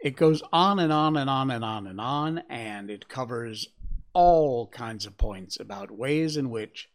it 0.00 0.16
goes 0.16 0.42
on 0.52 0.78
and 0.78 0.92
on 0.92 1.16
and 1.16 1.30
on 1.30 1.50
and 1.50 1.64
on 1.64 1.86
and 1.86 2.00
on, 2.00 2.42
and 2.48 2.90
it 2.90 3.08
covers 3.08 3.68
all 4.12 4.68
kinds 4.68 5.04
of 5.04 5.18
points 5.18 5.58
about 5.58 5.90
ways 5.90 6.36
in 6.36 6.48
which 6.50 6.88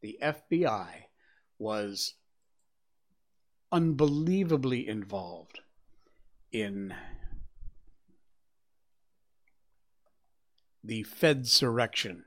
the 0.00 0.18
FBI 0.22 0.86
was 1.58 2.14
unbelievably 3.70 4.86
involved 4.88 5.60
in 6.52 6.94
the 10.84 11.04
Fedsurrection. 11.04 12.24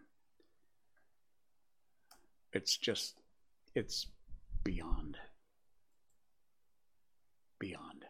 It's 2.51 2.75
just, 2.75 3.15
it's 3.75 4.07
beyond. 4.63 5.17
Beyond. 7.59 8.05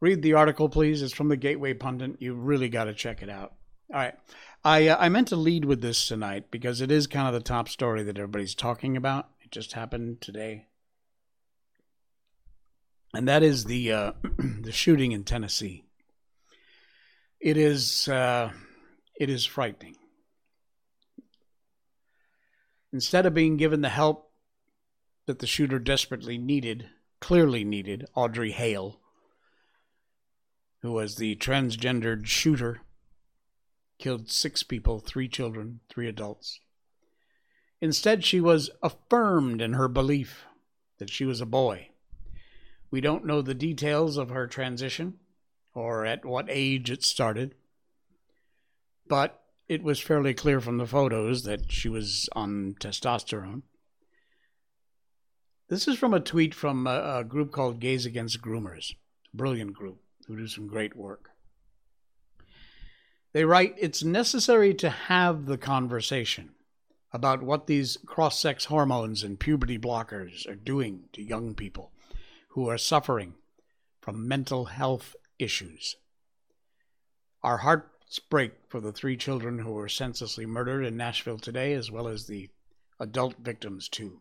Read 0.00 0.22
the 0.22 0.34
article, 0.34 0.68
please. 0.68 1.02
It's 1.02 1.14
from 1.14 1.28
the 1.28 1.36
Gateway 1.36 1.72
Pundit. 1.72 2.16
You 2.18 2.34
really 2.34 2.68
got 2.68 2.84
to 2.84 2.94
check 2.94 3.22
it 3.22 3.30
out. 3.30 3.54
All 3.92 4.00
right. 4.00 4.14
I, 4.64 4.88
uh, 4.88 4.96
I 4.98 5.08
meant 5.08 5.28
to 5.28 5.36
lead 5.36 5.64
with 5.64 5.80
this 5.80 6.08
tonight 6.08 6.50
because 6.50 6.80
it 6.80 6.90
is 6.90 7.06
kind 7.06 7.28
of 7.28 7.34
the 7.34 7.40
top 7.40 7.68
story 7.68 8.02
that 8.02 8.18
everybody's 8.18 8.54
talking 8.54 8.96
about. 8.96 9.28
It 9.40 9.52
just 9.52 9.74
happened 9.74 10.20
today. 10.20 10.66
And 13.14 13.28
that 13.28 13.42
is 13.42 13.64
the 13.64 13.92
uh, 13.92 14.12
the 14.60 14.72
shooting 14.72 15.12
in 15.12 15.24
Tennessee. 15.24 15.85
It 17.40 17.56
is 17.56 18.08
uh, 18.08 18.52
it 19.18 19.30
is 19.30 19.44
frightening. 19.44 19.96
Instead 22.92 23.26
of 23.26 23.34
being 23.34 23.56
given 23.56 23.82
the 23.82 23.88
help 23.90 24.30
that 25.26 25.40
the 25.40 25.46
shooter 25.46 25.78
desperately 25.78 26.38
needed, 26.38 26.88
clearly 27.20 27.64
needed, 27.64 28.06
Audrey 28.14 28.52
Hale, 28.52 29.00
who 30.80 30.92
was 30.92 31.16
the 31.16 31.36
transgendered 31.36 32.26
shooter, 32.26 32.80
killed 33.98 34.30
six 34.30 34.62
people, 34.62 34.98
three 34.98 35.28
children, 35.28 35.80
three 35.88 36.08
adults. 36.08 36.60
Instead, 37.80 38.24
she 38.24 38.40
was 38.40 38.70
affirmed 38.82 39.60
in 39.60 39.74
her 39.74 39.88
belief 39.88 40.44
that 40.98 41.10
she 41.10 41.24
was 41.24 41.40
a 41.40 41.46
boy. 41.46 41.90
We 42.90 43.00
don't 43.00 43.26
know 43.26 43.42
the 43.42 43.54
details 43.54 44.16
of 44.16 44.30
her 44.30 44.46
transition 44.46 45.18
or 45.76 46.06
at 46.06 46.24
what 46.24 46.46
age 46.48 46.90
it 46.90 47.04
started, 47.04 47.54
but 49.06 49.42
it 49.68 49.82
was 49.82 50.00
fairly 50.00 50.32
clear 50.32 50.60
from 50.60 50.78
the 50.78 50.86
photos 50.86 51.42
that 51.44 51.70
she 51.70 51.88
was 51.88 52.28
on 52.32 52.74
testosterone. 52.80 53.62
This 55.68 55.86
is 55.86 55.98
from 55.98 56.14
a 56.14 56.20
tweet 56.20 56.54
from 56.54 56.86
a, 56.86 57.18
a 57.18 57.24
group 57.24 57.52
called 57.52 57.80
Gays 57.80 58.06
Against 58.06 58.40
Groomers, 58.40 58.94
a 59.34 59.36
brilliant 59.36 59.74
group 59.74 59.98
who 60.26 60.36
do 60.36 60.48
some 60.48 60.66
great 60.66 60.96
work. 60.96 61.30
They 63.32 63.44
write 63.44 63.74
It's 63.76 64.02
necessary 64.02 64.72
to 64.74 64.88
have 64.88 65.44
the 65.44 65.58
conversation 65.58 66.52
about 67.12 67.42
what 67.42 67.66
these 67.66 67.98
cross 68.06 68.38
sex 68.38 68.66
hormones 68.66 69.22
and 69.22 69.38
puberty 69.38 69.78
blockers 69.78 70.48
are 70.48 70.54
doing 70.54 71.04
to 71.12 71.22
young 71.22 71.54
people 71.54 71.92
who 72.50 72.68
are 72.68 72.78
suffering 72.78 73.34
from 74.00 74.26
mental 74.26 74.66
health 74.66 75.14
issues. 75.38 75.96
Our 77.42 77.58
hearts 77.58 78.18
break 78.18 78.52
for 78.68 78.80
the 78.80 78.92
three 78.92 79.16
children 79.16 79.58
who 79.58 79.72
were 79.72 79.88
senselessly 79.88 80.46
murdered 80.46 80.84
in 80.84 80.96
Nashville 80.96 81.38
today, 81.38 81.72
as 81.74 81.90
well 81.90 82.08
as 82.08 82.26
the 82.26 82.50
adult 82.98 83.36
victims, 83.38 83.88
too. 83.88 84.20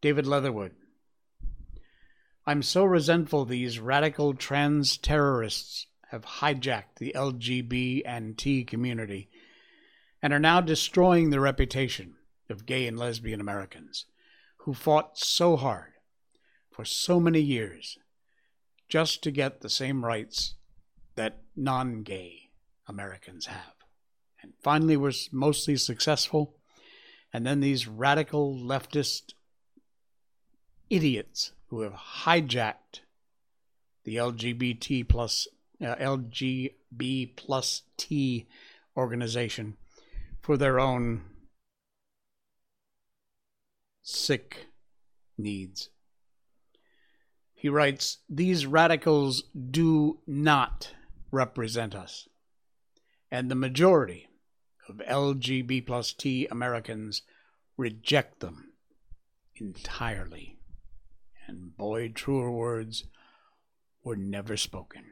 David 0.00 0.26
Leatherwood. 0.26 0.72
I'm 2.46 2.62
so 2.62 2.84
resentful 2.84 3.44
these 3.44 3.78
radical 3.78 4.34
trans 4.34 4.96
terrorists 4.96 5.86
have 6.08 6.24
hijacked 6.24 6.96
the 6.98 7.12
LGB 7.14 8.02
and 8.04 8.36
T 8.36 8.64
community 8.64 9.30
and 10.22 10.32
are 10.32 10.38
now 10.38 10.60
destroying 10.60 11.30
the 11.30 11.38
reputation 11.38 12.16
of 12.48 12.66
gay 12.66 12.86
and 12.86 12.98
lesbian 12.98 13.40
Americans 13.40 14.06
who 14.64 14.74
fought 14.74 15.18
so 15.18 15.56
hard 15.56 15.92
for 16.70 16.84
so 16.84 17.18
many 17.18 17.40
years 17.40 17.98
just 18.88 19.22
to 19.22 19.30
get 19.30 19.60
the 19.60 19.70
same 19.70 20.04
rights 20.04 20.54
that 21.14 21.38
non 21.56 22.02
gay 22.02 22.50
Americans 22.86 23.46
have. 23.46 23.74
And 24.42 24.52
finally 24.62 24.96
was 24.96 25.28
mostly 25.32 25.76
successful. 25.76 26.56
And 27.32 27.46
then 27.46 27.60
these 27.60 27.86
radical 27.86 28.54
leftist 28.54 29.34
idiots 30.88 31.52
who 31.68 31.82
have 31.82 31.92
hijacked 31.92 33.00
the 34.04 34.16
LGBT 34.16 35.08
plus 35.08 35.46
uh, 35.80 35.94
LGB 35.94 37.36
plus 37.36 37.82
T 37.96 38.46
organization 38.96 39.76
for 40.42 40.56
their 40.56 40.80
own 40.80 41.22
sick 44.02 44.66
needs. 45.36 45.90
He 47.54 47.68
writes, 47.68 48.18
These 48.28 48.66
radicals 48.66 49.44
do 49.70 50.20
not 50.26 50.94
represent 51.30 51.94
us. 51.94 52.28
And 53.30 53.50
the 53.50 53.54
majority 53.54 54.28
of 54.88 54.96
LGB 54.96 55.86
plus 55.86 56.12
T 56.12 56.46
Americans 56.50 57.22
reject 57.76 58.40
them 58.40 58.72
entirely 59.56 60.60
and 61.50 61.76
boy, 61.76 62.08
truer 62.08 62.50
words 62.50 63.04
were 64.04 64.16
never 64.16 64.56
spoken. 64.56 65.02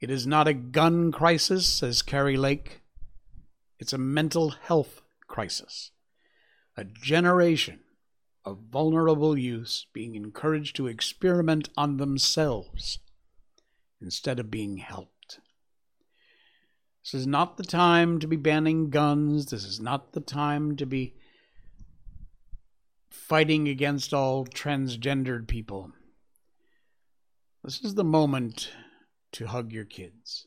It 0.00 0.10
is 0.10 0.26
not 0.26 0.48
a 0.48 0.54
gun 0.54 1.12
crisis, 1.12 1.66
says 1.66 2.02
Kari 2.02 2.36
Lake. 2.36 2.82
It's 3.78 3.92
a 3.92 3.98
mental 3.98 4.50
health 4.50 5.02
crisis. 5.28 5.92
A 6.78 6.84
generation 6.84 7.80
of 8.44 8.60
vulnerable 8.70 9.36
youths 9.36 9.86
being 9.92 10.14
encouraged 10.14 10.76
to 10.76 10.86
experiment 10.86 11.70
on 11.76 11.96
themselves 11.96 13.00
instead 14.00 14.38
of 14.38 14.48
being 14.48 14.76
helped. 14.76 15.40
This 17.02 17.14
is 17.14 17.26
not 17.26 17.56
the 17.56 17.64
time 17.64 18.20
to 18.20 18.28
be 18.28 18.36
banning 18.36 18.90
guns. 18.90 19.46
This 19.46 19.64
is 19.64 19.80
not 19.80 20.12
the 20.12 20.20
time 20.20 20.76
to 20.76 20.86
be 20.86 21.16
fighting 23.10 23.66
against 23.66 24.14
all 24.14 24.46
transgendered 24.46 25.48
people. 25.48 25.90
This 27.64 27.80
is 27.80 27.96
the 27.96 28.04
moment 28.04 28.70
to 29.32 29.48
hug 29.48 29.72
your 29.72 29.84
kids, 29.84 30.46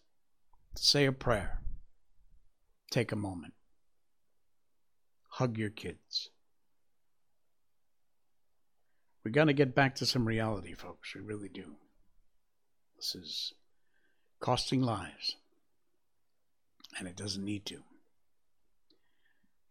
say 0.77 1.03
a 1.03 1.11
prayer. 1.11 1.59
Take 2.89 3.11
a 3.11 3.17
moment. 3.17 3.53
Hug 5.41 5.57
your 5.57 5.71
kids. 5.71 6.29
We 9.23 9.31
got 9.31 9.45
to 9.45 9.53
get 9.53 9.73
back 9.73 9.95
to 9.95 10.05
some 10.05 10.27
reality, 10.27 10.75
folks. 10.75 11.15
We 11.15 11.21
really 11.21 11.49
do. 11.49 11.77
This 12.95 13.15
is 13.15 13.53
costing 14.39 14.83
lives, 14.83 15.37
and 16.99 17.07
it 17.07 17.15
doesn't 17.15 17.43
need 17.43 17.65
to. 17.65 17.79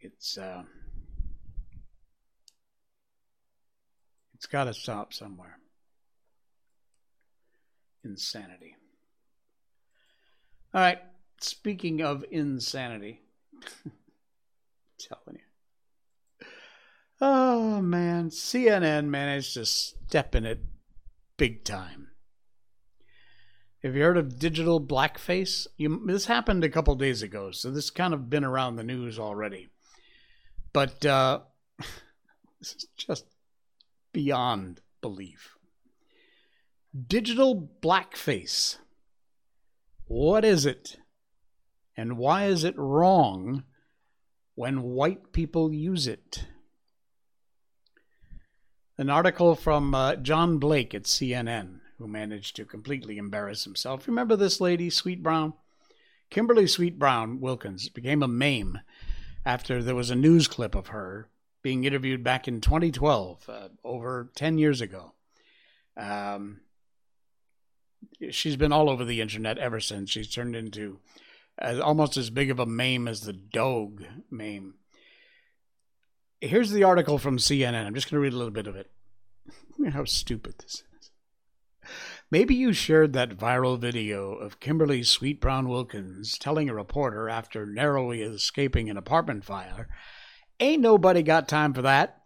It's 0.00 0.36
uh, 0.36 0.64
It's 4.34 4.46
got 4.46 4.64
to 4.64 4.74
stop 4.74 5.14
somewhere. 5.14 5.60
Insanity. 8.02 8.74
All 10.74 10.80
right. 10.80 10.98
Speaking 11.40 12.02
of 12.02 12.24
insanity, 12.32 13.20
telling 14.98 15.36
you. 15.36 15.49
Oh 17.20 17.82
man, 17.82 18.30
CNN 18.30 19.06
managed 19.06 19.54
to 19.54 19.66
step 19.66 20.34
in 20.34 20.46
it 20.46 20.60
big 21.36 21.64
time. 21.64 22.08
Have 23.82 23.94
you 23.94 24.02
heard 24.02 24.16
of 24.16 24.38
digital 24.38 24.80
blackface? 24.80 25.66
You, 25.76 26.02
this 26.06 26.26
happened 26.26 26.64
a 26.64 26.70
couple 26.70 26.94
days 26.94 27.22
ago, 27.22 27.50
so 27.50 27.70
this 27.70 27.90
kind 27.90 28.14
of 28.14 28.30
been 28.30 28.44
around 28.44 28.76
the 28.76 28.82
news 28.82 29.18
already. 29.18 29.68
But 30.72 31.04
uh, 31.04 31.40
this 32.58 32.74
is 32.74 32.86
just 32.96 33.26
beyond 34.12 34.80
belief. 35.02 35.56
Digital 37.06 37.70
blackface. 37.82 38.78
What 40.06 40.44
is 40.44 40.64
it? 40.64 40.96
And 41.96 42.16
why 42.16 42.46
is 42.46 42.64
it 42.64 42.78
wrong 42.78 43.64
when 44.54 44.82
white 44.82 45.32
people 45.32 45.72
use 45.72 46.06
it? 46.06 46.46
An 49.00 49.08
article 49.08 49.54
from 49.54 49.94
uh, 49.94 50.16
John 50.16 50.58
Blake 50.58 50.94
at 50.94 51.04
CNN, 51.04 51.80
who 51.96 52.06
managed 52.06 52.54
to 52.56 52.66
completely 52.66 53.16
embarrass 53.16 53.64
himself. 53.64 54.06
Remember 54.06 54.36
this 54.36 54.60
lady, 54.60 54.90
Sweet 54.90 55.22
Brown? 55.22 55.54
Kimberly 56.28 56.66
Sweet 56.66 56.98
Brown 56.98 57.40
Wilkins 57.40 57.88
became 57.88 58.22
a 58.22 58.28
meme 58.28 58.80
after 59.42 59.82
there 59.82 59.94
was 59.94 60.10
a 60.10 60.14
news 60.14 60.46
clip 60.48 60.74
of 60.74 60.88
her 60.88 61.30
being 61.62 61.84
interviewed 61.84 62.22
back 62.22 62.46
in 62.46 62.60
2012, 62.60 63.48
uh, 63.48 63.68
over 63.82 64.30
10 64.34 64.58
years 64.58 64.82
ago. 64.82 65.14
Um, 65.96 66.60
she's 68.30 68.56
been 68.56 68.70
all 68.70 68.90
over 68.90 69.06
the 69.06 69.22
internet 69.22 69.56
ever 69.56 69.80
since. 69.80 70.10
She's 70.10 70.28
turned 70.28 70.54
into 70.54 70.98
almost 71.58 72.18
as 72.18 72.28
big 72.28 72.50
of 72.50 72.60
a 72.60 72.66
meme 72.66 73.08
as 73.08 73.22
the 73.22 73.32
Doge 73.32 74.04
meme. 74.30 74.74
Here's 76.40 76.70
the 76.70 76.84
article 76.84 77.18
from 77.18 77.38
CNN. 77.38 77.86
I'm 77.86 77.94
just 77.94 78.10
going 78.10 78.16
to 78.16 78.22
read 78.22 78.32
a 78.32 78.36
little 78.36 78.52
bit 78.52 78.66
of 78.66 78.76
it. 78.76 78.90
How 79.92 80.04
stupid 80.04 80.54
this 80.58 80.82
is. 81.00 81.10
Maybe 82.30 82.54
you 82.54 82.72
shared 82.72 83.12
that 83.12 83.36
viral 83.36 83.78
video 83.78 84.32
of 84.34 84.60
Kimberly 84.60 85.02
Sweet 85.02 85.40
Brown 85.40 85.68
Wilkins 85.68 86.38
telling 86.38 86.70
a 86.70 86.74
reporter 86.74 87.28
after 87.28 87.66
narrowly 87.66 88.22
escaping 88.22 88.88
an 88.88 88.96
apartment 88.96 89.44
fire 89.44 89.88
Ain't 90.60 90.82
nobody 90.82 91.22
got 91.22 91.48
time 91.48 91.72
for 91.72 91.80
that. 91.82 92.20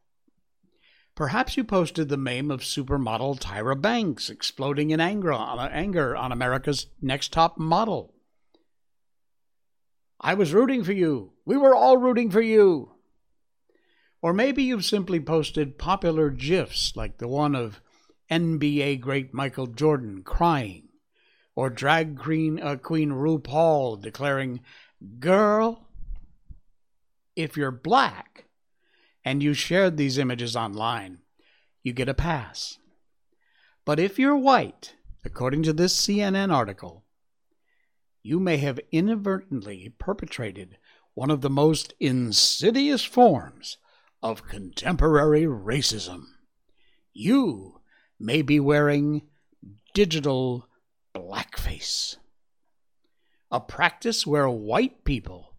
Perhaps 1.14 1.56
you 1.56 1.62
posted 1.62 2.08
the 2.08 2.16
meme 2.16 2.50
of 2.50 2.62
supermodel 2.62 3.38
Tyra 3.38 3.80
Banks 3.80 4.28
exploding 4.28 4.90
in 4.90 5.00
anger 5.00 5.32
on, 5.32 5.60
anger 5.70 6.16
on 6.16 6.32
America's 6.32 6.88
Next 7.00 7.32
Top 7.32 7.56
Model. 7.56 8.12
I 10.20 10.34
was 10.34 10.52
rooting 10.52 10.82
for 10.82 10.92
you. 10.92 11.34
We 11.44 11.56
were 11.56 11.76
all 11.76 11.96
rooting 11.96 12.32
for 12.32 12.40
you. 12.40 12.93
Or 14.24 14.32
maybe 14.32 14.62
you've 14.62 14.86
simply 14.86 15.20
posted 15.20 15.76
popular 15.76 16.30
GIFs 16.30 16.96
like 16.96 17.18
the 17.18 17.28
one 17.28 17.54
of 17.54 17.82
NBA 18.30 18.98
great 19.02 19.34
Michael 19.34 19.66
Jordan 19.66 20.22
crying, 20.22 20.88
or 21.54 21.68
drag 21.68 22.18
queen, 22.18 22.58
uh, 22.58 22.76
queen 22.76 23.10
RuPaul 23.10 24.00
declaring, 24.00 24.60
Girl, 25.20 25.86
if 27.36 27.58
you're 27.58 27.70
black 27.70 28.46
and 29.26 29.42
you 29.42 29.52
shared 29.52 29.98
these 29.98 30.16
images 30.16 30.56
online, 30.56 31.18
you 31.82 31.92
get 31.92 32.08
a 32.08 32.14
pass. 32.14 32.78
But 33.84 34.00
if 34.00 34.18
you're 34.18 34.38
white, 34.38 34.94
according 35.22 35.64
to 35.64 35.74
this 35.74 35.94
CNN 35.94 36.50
article, 36.50 37.04
you 38.22 38.40
may 38.40 38.56
have 38.56 38.80
inadvertently 38.90 39.92
perpetrated 39.98 40.78
one 41.12 41.30
of 41.30 41.42
the 41.42 41.50
most 41.50 41.92
insidious 42.00 43.04
forms 43.04 43.76
of 44.24 44.48
contemporary 44.48 45.42
racism. 45.42 46.24
You 47.12 47.82
may 48.18 48.40
be 48.40 48.58
wearing 48.58 49.28
digital 49.92 50.66
blackface, 51.14 52.16
a 53.50 53.60
practice 53.60 54.26
where 54.26 54.48
white 54.48 55.04
people 55.04 55.54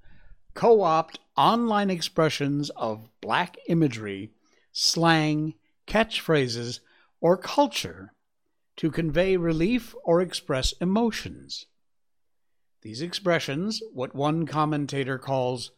co 0.55 0.81
opt 0.81 1.19
online 1.37 1.91
expressions 1.91 2.71
of 2.71 3.07
black 3.21 3.55
imagery, 3.67 4.31
slang, 4.71 5.53
catchphrases, 5.85 6.79
or 7.21 7.37
culture 7.37 8.13
to 8.77 8.89
convey 8.89 9.37
relief 9.37 9.93
or 10.03 10.21
express 10.21 10.71
emotions. 10.81 11.67
These 12.81 13.03
expressions, 13.03 13.83
what 13.93 14.15
one 14.15 14.47
commentator 14.47 15.19
calls 15.19 15.71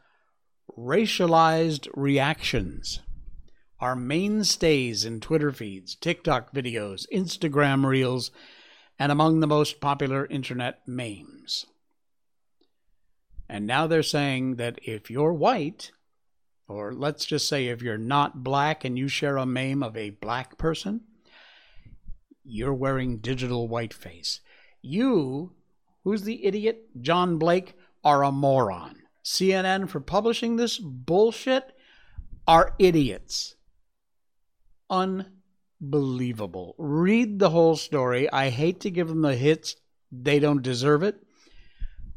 racialized 0.78 1.88
reactions 1.96 3.00
are 3.80 3.96
mainstays 3.96 5.06
in 5.06 5.20
Twitter 5.20 5.52
feeds, 5.52 5.96
TikTok 5.96 6.54
videos, 6.54 7.06
Instagram 7.12 7.86
reels, 7.86 8.32
and 9.00 9.12
among 9.12 9.40
the 9.40 9.48
most 9.48 9.80
popular 9.80 10.26
internet 10.28 10.88
memes. 10.88 11.66
And 13.50 13.66
now 13.66 13.88
they're 13.88 14.04
saying 14.04 14.56
that 14.56 14.80
if 14.84 15.10
you're 15.10 15.34
white, 15.34 15.92
or 16.68 16.94
let's 16.94 17.26
just 17.26 17.48
say 17.48 17.68
if 17.68 17.82
you're 17.82 17.98
not 17.98 18.44
black 18.44 18.84
and 18.84 18.98
you 18.98 19.08
share 19.08 19.38
a 19.38 19.46
meme 19.46 19.82
of 19.84 19.96
a 19.96 20.10
black 20.10 20.58
person, 20.58 21.02
you're 22.44 22.74
wearing 22.74 23.18
digital 23.18 23.68
whiteface. 23.68 24.42
You, 24.82 25.54
who's 26.04 26.24
the 26.24 26.46
idiot? 26.46 26.90
John 27.02 27.38
Blake, 27.38 27.76
are 28.04 28.24
a 28.24 28.32
moron. 28.32 29.07
CNN 29.28 29.90
for 29.90 30.00
publishing 30.00 30.56
this 30.56 30.80
bullshit 30.80 31.74
are 32.48 32.76
idiots. 32.80 33.56
Unbelievable. 34.90 36.76
Read 36.78 37.38
the 37.38 37.50
whole 37.50 37.76
story. 37.76 38.32
I 38.32 38.50
hate 38.50 38.80
to 38.82 38.90
give 38.90 39.10
them 39.10 39.22
the 39.22 39.36
hits, 39.36 39.76
they 40.10 40.40
don't 40.40 40.64
deserve 40.64 41.04
it. 41.04 41.18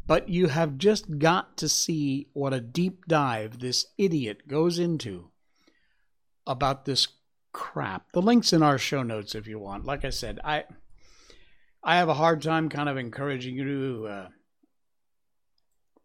But 0.07 0.29
you 0.29 0.47
have 0.47 0.79
just 0.79 1.19
got 1.19 1.57
to 1.57 1.69
see 1.69 2.29
what 2.33 2.55
a 2.55 2.61
deep 2.61 3.07
dive 3.07 3.59
this 3.59 3.87
idiot 3.99 4.47
goes 4.47 4.79
into 4.79 5.31
about 6.47 6.85
this 6.85 7.09
crap. 7.53 8.13
The 8.13 8.23
link's 8.23 8.53
in 8.53 8.63
our 8.63 8.79
show 8.79 9.03
notes 9.03 9.35
if 9.35 9.49
you 9.49 9.59
want. 9.59 9.85
Like 9.85 10.05
I 10.05 10.11
said, 10.11 10.39
I 10.45 10.65
I 11.83 11.97
have 11.97 12.09
a 12.09 12.15
hard 12.15 12.41
time 12.41 12.69
kind 12.69 12.89
of 12.89 12.97
encouraging 12.97 13.57
you 13.57 13.65
to 13.65 14.07
uh, 14.07 14.29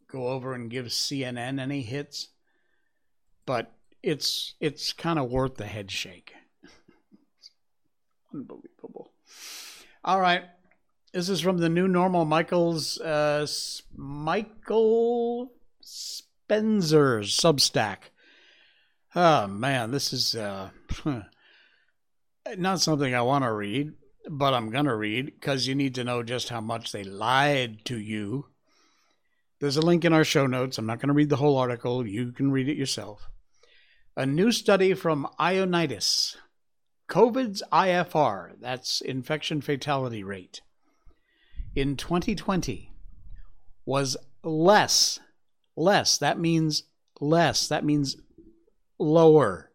go 0.07 0.29
over 0.29 0.53
and 0.53 0.69
give 0.69 0.85
CNN 0.87 1.59
any 1.59 1.81
hits, 1.81 2.29
but 3.45 3.71
it's 4.03 4.53
it's 4.59 4.93
kind 4.93 5.19
of 5.19 5.29
worth 5.29 5.55
the 5.55 5.65
head 5.65 5.91
shake. 5.91 6.33
Unbelievable. 8.33 9.11
All 10.03 10.19
right. 10.19 10.43
This 11.13 11.29
is 11.29 11.39
from 11.39 11.59
the 11.59 11.69
new 11.69 11.87
normal 11.87 12.25
Michael's 12.25 12.99
uh, 12.99 13.47
Michael 13.95 15.53
Spencer's 15.79 17.35
Substack. 17.35 17.97
Oh 19.15 19.47
man, 19.47 19.91
this 19.91 20.11
is 20.11 20.35
uh, 20.35 20.71
not 22.57 22.81
something 22.81 23.15
I 23.15 23.21
want 23.21 23.45
to 23.45 23.53
read, 23.53 23.93
but 24.29 24.53
I'm 24.53 24.69
gonna 24.69 24.95
read 24.95 25.25
because 25.25 25.67
you 25.67 25.73
need 25.73 25.95
to 25.95 26.03
know 26.03 26.21
just 26.21 26.49
how 26.49 26.59
much 26.59 26.91
they 26.91 27.05
lied 27.05 27.85
to 27.85 27.97
you 27.97 28.47
there's 29.59 29.77
a 29.77 29.81
link 29.81 30.05
in 30.05 30.13
our 30.13 30.23
show 30.23 30.47
notes. 30.47 30.77
I'm 30.77 30.85
not 30.85 30.99
going 30.99 31.07
to 31.07 31.13
read 31.13 31.29
the 31.29 31.37
whole 31.37 31.57
article. 31.57 32.05
You 32.05 32.31
can 32.31 32.51
read 32.51 32.69
it 32.69 32.77
yourself. 32.77 33.29
A 34.17 34.25
new 34.25 34.51
study 34.51 34.93
from 34.93 35.27
Ioannidis, 35.39 36.37
COVID's 37.09 37.63
IFR, 37.71 38.53
that's 38.59 39.01
infection 39.01 39.61
fatality 39.61 40.23
rate, 40.23 40.61
in 41.75 41.97
2020 41.97 42.91
was 43.85 44.17
less, 44.43 45.19
less, 45.75 46.17
that 46.17 46.39
means 46.39 46.83
less, 47.19 47.67
that 47.67 47.83
means 47.83 48.15
lower 48.97 49.71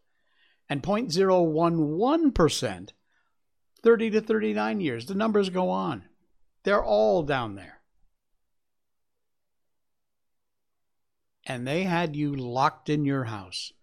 and 0.70 0.84
0.011% 0.84 2.90
30 3.82 4.10
to 4.12 4.22
39 4.22 4.82
years. 4.82 5.06
The 5.06 5.16
numbers 5.16 5.50
go 5.50 5.70
on. 5.70 6.04
They're 6.64 6.84
all 6.84 7.24
down 7.24 7.56
there. 7.56 7.80
And 11.46 11.66
they 11.66 11.84
had 11.84 12.16
you 12.16 12.36
locked 12.36 12.90
in 12.90 13.06
your 13.06 13.26
house 13.26 13.74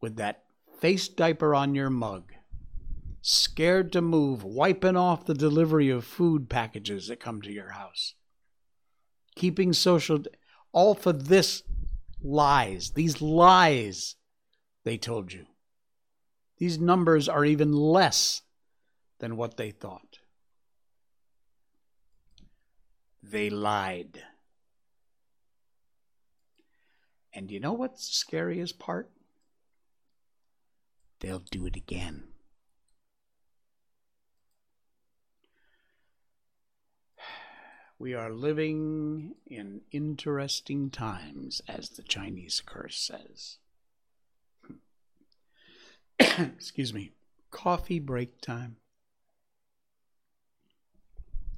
with 0.00 0.16
that 0.16 0.44
face 0.78 1.08
diaper 1.08 1.54
on 1.54 1.74
your 1.74 1.90
mug, 1.90 2.32
scared 3.20 3.92
to 3.92 4.00
move, 4.00 4.42
wiping 4.42 4.96
off 4.96 5.26
the 5.26 5.34
delivery 5.34 5.90
of 5.90 6.04
food 6.04 6.48
packages 6.48 7.08
that 7.08 7.20
come 7.20 7.42
to 7.42 7.52
your 7.52 7.70
house, 7.70 8.14
keeping 9.34 9.74
social 9.74 10.22
all 10.72 10.94
for 10.94 11.12
this 11.12 11.62
lies, 12.22 12.92
these 12.94 13.20
lies 13.20 14.16
they 14.84 14.96
told 14.96 15.32
you. 15.32 15.46
These 16.58 16.78
numbers 16.78 17.28
are 17.28 17.44
even 17.44 17.72
less 17.72 18.42
than 19.18 19.36
what 19.36 19.56
they 19.56 19.70
thought. 19.70 20.18
They 23.22 23.50
lied. 23.50 24.22
And 27.32 27.50
you 27.50 27.60
know 27.60 27.72
what's 27.72 28.08
the 28.08 28.14
scariest 28.14 28.78
part? 28.78 29.10
They'll 31.20 31.44
do 31.50 31.66
it 31.66 31.76
again. 31.76 32.24
We 38.00 38.14
are 38.14 38.30
living 38.30 39.34
in 39.46 39.82
interesting 39.92 40.88
times, 40.88 41.60
as 41.68 41.90
the 41.90 42.02
Chinese 42.02 42.62
curse 42.64 42.96
says. 42.96 43.58
Excuse 46.18 46.94
me. 46.94 47.12
Coffee 47.50 47.98
break 47.98 48.40
time. 48.40 48.76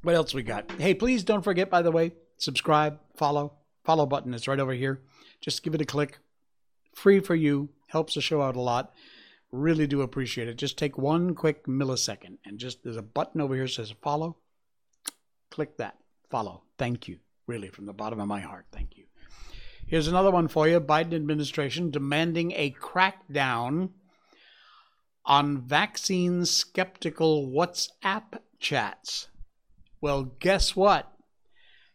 What 0.03 0.17
else 0.17 0.35
we 0.35 0.43
got? 0.43 0.69
Hey, 0.73 0.95
please 0.95 1.23
don't 1.23 1.45
forget, 1.45 1.71
by 1.71 1.81
the 1.81 1.93
way, 1.93 2.11
subscribe, 2.39 2.99
follow. 3.15 3.53
Follow 3.85 4.05
button 4.05 4.35
is 4.35 4.49
right 4.49 4.59
over 4.59 4.73
here. 4.73 5.01
Just 5.41 5.63
give 5.63 5.77
it 5.77 5.81
a 5.81 5.85
click. 5.85 6.19
Free 6.93 7.21
for 7.21 7.37
you. 7.37 7.69
Helps 7.87 8.15
the 8.15 8.21
show 8.21 8.43
out 8.43 8.57
a 8.57 8.61
lot. 8.61 8.93
Really 9.53 9.87
do 9.87 10.03
appreciate 10.03 10.49
it. 10.49 10.57
Just 10.57 10.77
take 10.77 10.99
one 10.99 11.37
quick 11.37 11.67
millisecond 11.67 12.39
and 12.45 12.59
just 12.59 12.83
there's 12.83 12.97
a 12.97 13.03
button 13.03 13.41
over 13.41 13.55
here 13.55 13.67
that 13.67 13.75
says 13.75 13.95
follow. 14.03 14.39
Click 15.49 15.77
that. 15.77 16.02
Follow. 16.33 16.63
Thank 16.79 17.09
you. 17.09 17.19
Really, 17.47 17.69
from 17.69 17.85
the 17.85 17.93
bottom 17.93 18.19
of 18.19 18.27
my 18.27 18.41
heart, 18.41 18.65
thank 18.73 18.97
you. 18.97 19.05
Here's 19.87 20.09
another 20.09 20.31
one 20.31 20.49
for 20.49 20.67
you. 20.67 20.81
Biden 20.81 21.15
administration 21.15 21.91
demanding 21.91 22.53
a 22.53 22.71
crackdown 22.71 23.91
on 25.27 25.61
vaccine 25.61 26.47
skeptical 26.47 27.49
WhatsApp 27.49 28.39
chats. 28.59 29.29
Well, 30.01 30.33
guess 30.39 30.75
what? 30.75 31.13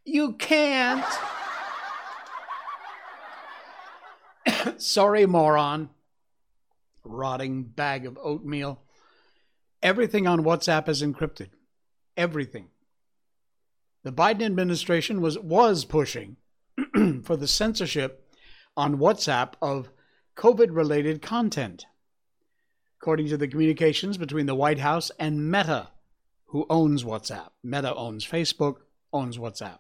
You 0.06 0.34
can't. 0.34 1.04
Sorry, 4.78 5.26
moron. 5.26 5.90
Rotting 7.04 7.64
bag 7.64 8.06
of 8.06 8.20
oatmeal. 8.22 8.84
Everything 9.82 10.28
on 10.28 10.44
WhatsApp 10.44 10.88
is 10.88 11.02
encrypted. 11.02 11.50
Everything. 12.16 12.68
The 14.08 14.14
Biden 14.14 14.46
administration 14.46 15.20
was 15.20 15.38
was 15.38 15.84
pushing 15.84 16.38
for 17.24 17.36
the 17.36 17.46
censorship 17.46 18.26
on 18.78 19.00
WhatsApp 19.00 19.56
of 19.62 19.90
COVID 20.38 20.70
related 20.72 21.22
content. 21.22 21.86
According 23.02 23.28
to 23.28 23.38
the 23.38 23.50
communications 23.50 24.18
between 24.18 24.46
the 24.46 24.56
White 24.56 24.80
House 24.80 25.12
and 25.20 25.52
Meta, 25.52 25.90
who 26.46 26.66
owns 26.70 27.04
WhatsApp. 27.04 27.50
Meta 27.62 27.94
owns 27.96 28.26
Facebook, 28.26 28.76
owns 29.12 29.38
WhatsApp. 29.38 29.80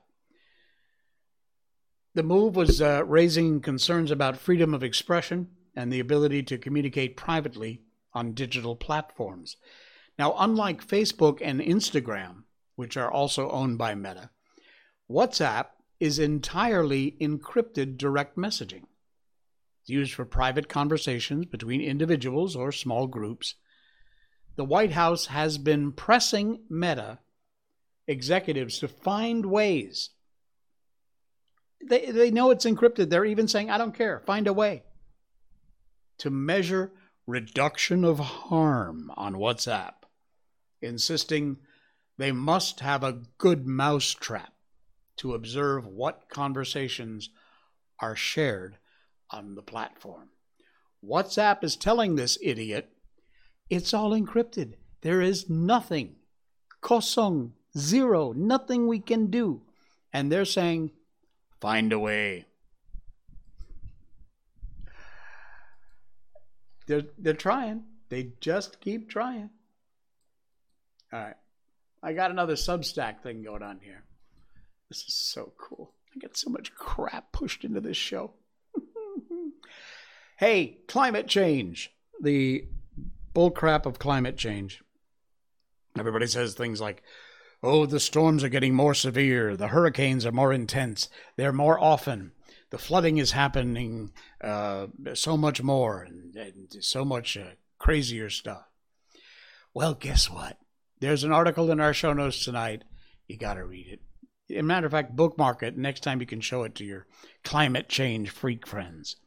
The 2.13 2.23
move 2.23 2.57
was 2.57 2.81
uh, 2.81 3.05
raising 3.05 3.61
concerns 3.61 4.11
about 4.11 4.35
freedom 4.35 4.73
of 4.73 4.83
expression 4.83 5.51
and 5.73 5.89
the 5.89 6.01
ability 6.01 6.43
to 6.43 6.57
communicate 6.57 7.15
privately 7.15 7.81
on 8.13 8.33
digital 8.33 8.75
platforms. 8.75 9.55
Now, 10.19 10.35
unlike 10.37 10.85
Facebook 10.85 11.39
and 11.41 11.61
Instagram, 11.61 12.43
which 12.77 12.95
are 12.95 13.11
also 13.11 13.51
owned 13.51 13.77
by 13.77 13.93
Meta, 13.93 14.29
WhatsApp 15.11 15.65
is 15.99 16.17
entirely 16.17 17.17
encrypted 17.19 17.97
direct 17.97 18.37
messaging. 18.37 18.83
It's 19.81 19.89
used 19.89 20.13
for 20.13 20.23
private 20.23 20.69
conversations 20.69 21.45
between 21.47 21.81
individuals 21.81 22.55
or 22.55 22.71
small 22.71 23.07
groups 23.07 23.55
the 24.57 24.65
White 24.65 24.91
House 24.91 25.27
has 25.27 25.57
been 25.59 25.91
pressing 25.91 26.61
Meta 26.67 27.19
executives 28.07 28.79
to 28.79 28.87
find 28.87 29.45
ways. 29.45 30.09
They, 31.87 32.11
they 32.11 32.31
know 32.31 32.49
it's 32.49 32.65
encrypted. 32.65 33.09
They're 33.09 33.23
even 33.23 33.47
saying, 33.47 33.69
I 33.69 33.77
don't 33.77 33.95
care, 33.95 34.19
find 34.25 34.47
a 34.47 34.53
way 34.53 34.83
to 36.17 36.31
measure 36.31 36.91
reduction 37.27 38.03
of 38.03 38.17
harm 38.17 39.11
on 39.15 39.35
WhatsApp, 39.35 39.93
insisting 40.81 41.57
they 42.17 42.31
must 42.31 42.79
have 42.79 43.03
a 43.03 43.21
good 43.37 43.67
mousetrap 43.67 44.53
to 45.17 45.33
observe 45.33 45.85
what 45.85 46.29
conversations 46.29 47.29
are 47.99 48.15
shared 48.15 48.77
on 49.31 49.55
the 49.55 49.61
platform. 49.61 50.29
WhatsApp 51.03 51.63
is 51.63 51.75
telling 51.75 52.15
this 52.15 52.37
idiot 52.41 52.89
it's 53.69 53.93
all 53.93 54.11
encrypted. 54.11 54.75
There 55.01 55.21
is 55.21 55.49
nothing. 55.49 56.15
Kosong, 56.81 57.51
zero, 57.77 58.31
nothing 58.31 58.87
we 58.87 58.99
can 58.99 59.27
do. 59.27 59.61
And 60.13 60.31
they're 60.31 60.45
saying, 60.45 60.91
find 61.59 61.91
a 61.91 61.99
way. 61.99 62.45
They're, 66.87 67.03
they're 67.17 67.33
trying. 67.33 67.83
They 68.09 68.31
just 68.39 68.79
keep 68.79 69.09
trying. 69.09 69.49
All 71.11 71.19
right. 71.19 71.35
I 72.01 72.13
got 72.13 72.31
another 72.31 72.55
Substack 72.55 73.21
thing 73.21 73.43
going 73.43 73.63
on 73.63 73.79
here. 73.81 74.03
This 74.89 74.99
is 74.99 75.13
so 75.13 75.53
cool. 75.57 75.93
I 76.15 76.19
get 76.19 76.37
so 76.37 76.49
much 76.49 76.73
crap 76.75 77.31
pushed 77.31 77.63
into 77.63 77.81
this 77.81 77.97
show. 77.97 78.33
hey, 80.37 80.77
climate 80.87 81.27
change. 81.27 81.91
The 82.21 82.65
bullcrap 83.35 83.85
of 83.85 83.99
climate 83.99 84.37
change. 84.37 84.81
Everybody 85.97 86.27
says 86.27 86.53
things 86.53 86.79
like, 86.79 87.03
oh, 87.63 87.85
the 87.85 87.99
storms 87.99 88.43
are 88.43 88.49
getting 88.49 88.73
more 88.73 88.93
severe, 88.93 89.55
the 89.57 89.69
hurricanes 89.69 90.25
are 90.25 90.31
more 90.31 90.53
intense, 90.53 91.09
they're 91.35 91.53
more 91.53 91.79
often, 91.79 92.31
the 92.69 92.77
flooding 92.77 93.17
is 93.17 93.31
happening 93.31 94.11
uh, 94.41 94.87
so 95.13 95.37
much 95.37 95.61
more, 95.63 96.03
and, 96.03 96.35
and 96.35 96.75
so 96.81 97.03
much 97.03 97.37
uh, 97.37 97.51
crazier 97.79 98.29
stuff. 98.29 98.65
Well, 99.73 99.93
guess 99.93 100.29
what? 100.29 100.57
There's 100.99 101.23
an 101.23 101.31
article 101.31 101.71
in 101.71 101.79
our 101.79 101.93
show 101.93 102.13
notes 102.13 102.43
tonight. 102.43 102.83
You 103.27 103.37
got 103.37 103.55
to 103.55 103.65
read 103.65 103.87
it. 103.87 104.01
As 104.49 104.59
a 104.59 104.63
matter 104.63 104.87
of 104.87 104.91
fact, 104.91 105.15
bookmark 105.15 105.61
it. 105.63 105.77
Next 105.77 106.01
time 106.01 106.21
you 106.21 106.25
can 106.25 106.41
show 106.41 106.63
it 106.63 106.75
to 106.75 106.85
your 106.85 107.05
climate 107.43 107.89
change 107.89 108.29
freak 108.29 108.65
friends. 108.65 109.17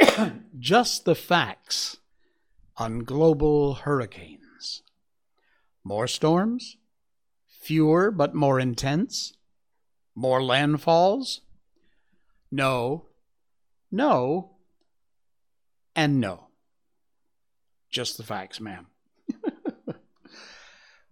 Just 0.58 1.04
the 1.04 1.14
facts 1.14 1.98
on 2.76 3.00
global 3.00 3.74
hurricanes. 3.74 4.82
More 5.84 6.06
storms? 6.06 6.76
Fewer 7.46 8.10
but 8.10 8.34
more 8.34 8.60
intense? 8.60 9.34
More 10.14 10.40
landfalls? 10.40 11.40
No, 12.50 13.06
no, 13.90 14.56
and 15.94 16.20
no. 16.20 16.48
Just 17.90 18.16
the 18.16 18.22
facts, 18.22 18.60
ma'am. 18.60 18.86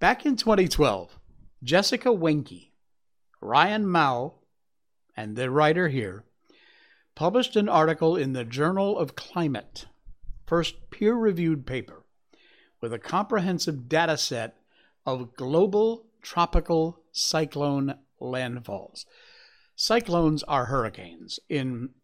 Back 0.04 0.26
in 0.26 0.36
2012, 0.36 1.18
Jessica 1.62 2.12
Weinkle, 2.12 2.68
Ryan 3.40 3.86
Maue, 3.86 4.34
and 5.16 5.34
the 5.34 5.50
writer 5.50 5.88
here 5.88 6.24
published 7.14 7.56
an 7.56 7.70
article 7.70 8.14
in 8.14 8.34
the 8.34 8.44
Journal 8.44 8.98
of 8.98 9.16
Climate 9.16 9.86
first 10.44 10.90
peer 10.90 11.14
reviewed 11.14 11.64
paper 11.64 12.04
with 12.82 12.92
a 12.92 12.98
comprehensive 12.98 13.88
data 13.88 14.18
set 14.18 14.58
of 15.06 15.34
global 15.36 16.04
tropical 16.20 17.00
cyclone 17.10 17.94
landfalls. 18.20 19.06
Cyclones 19.74 20.42
are 20.42 20.66
hurricanes. 20.66 21.40
In 21.48 21.94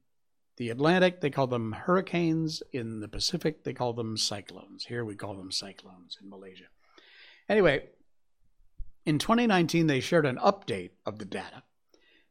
the 0.56 0.70
Atlantic, 0.70 1.20
they 1.20 1.28
call 1.28 1.48
them 1.48 1.72
hurricanes. 1.72 2.62
In 2.72 3.00
the 3.00 3.08
Pacific, 3.08 3.64
they 3.64 3.74
call 3.74 3.92
them 3.92 4.16
cyclones. 4.16 4.86
Here 4.86 5.04
we 5.04 5.16
call 5.16 5.34
them 5.34 5.52
cyclones 5.52 6.16
in 6.18 6.30
Malaysia. 6.30 6.68
Anyway, 7.50 7.82
in 9.04 9.18
2019, 9.18 9.88
they 9.88 9.98
shared 9.98 10.24
an 10.24 10.36
update 10.36 10.92
of 11.04 11.18
the 11.18 11.24
data 11.24 11.64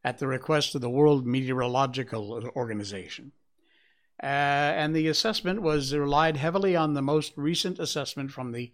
at 0.02 0.18
the 0.18 0.28
request 0.28 0.76
of 0.76 0.80
the 0.80 0.90
World 0.90 1.28
Meteorological 1.28 2.50
Organization. 2.56 3.34
Uh, 4.24 4.26
and 4.26 4.96
the 4.96 5.10
assessment 5.10 5.62
was 5.62 5.94
relied 5.94 6.38
heavily 6.38 6.74
on 6.74 6.94
the 6.94 7.02
most 7.02 7.34
recent 7.36 7.80
assessment 7.80 8.32
from 8.32 8.54
the 8.54 8.72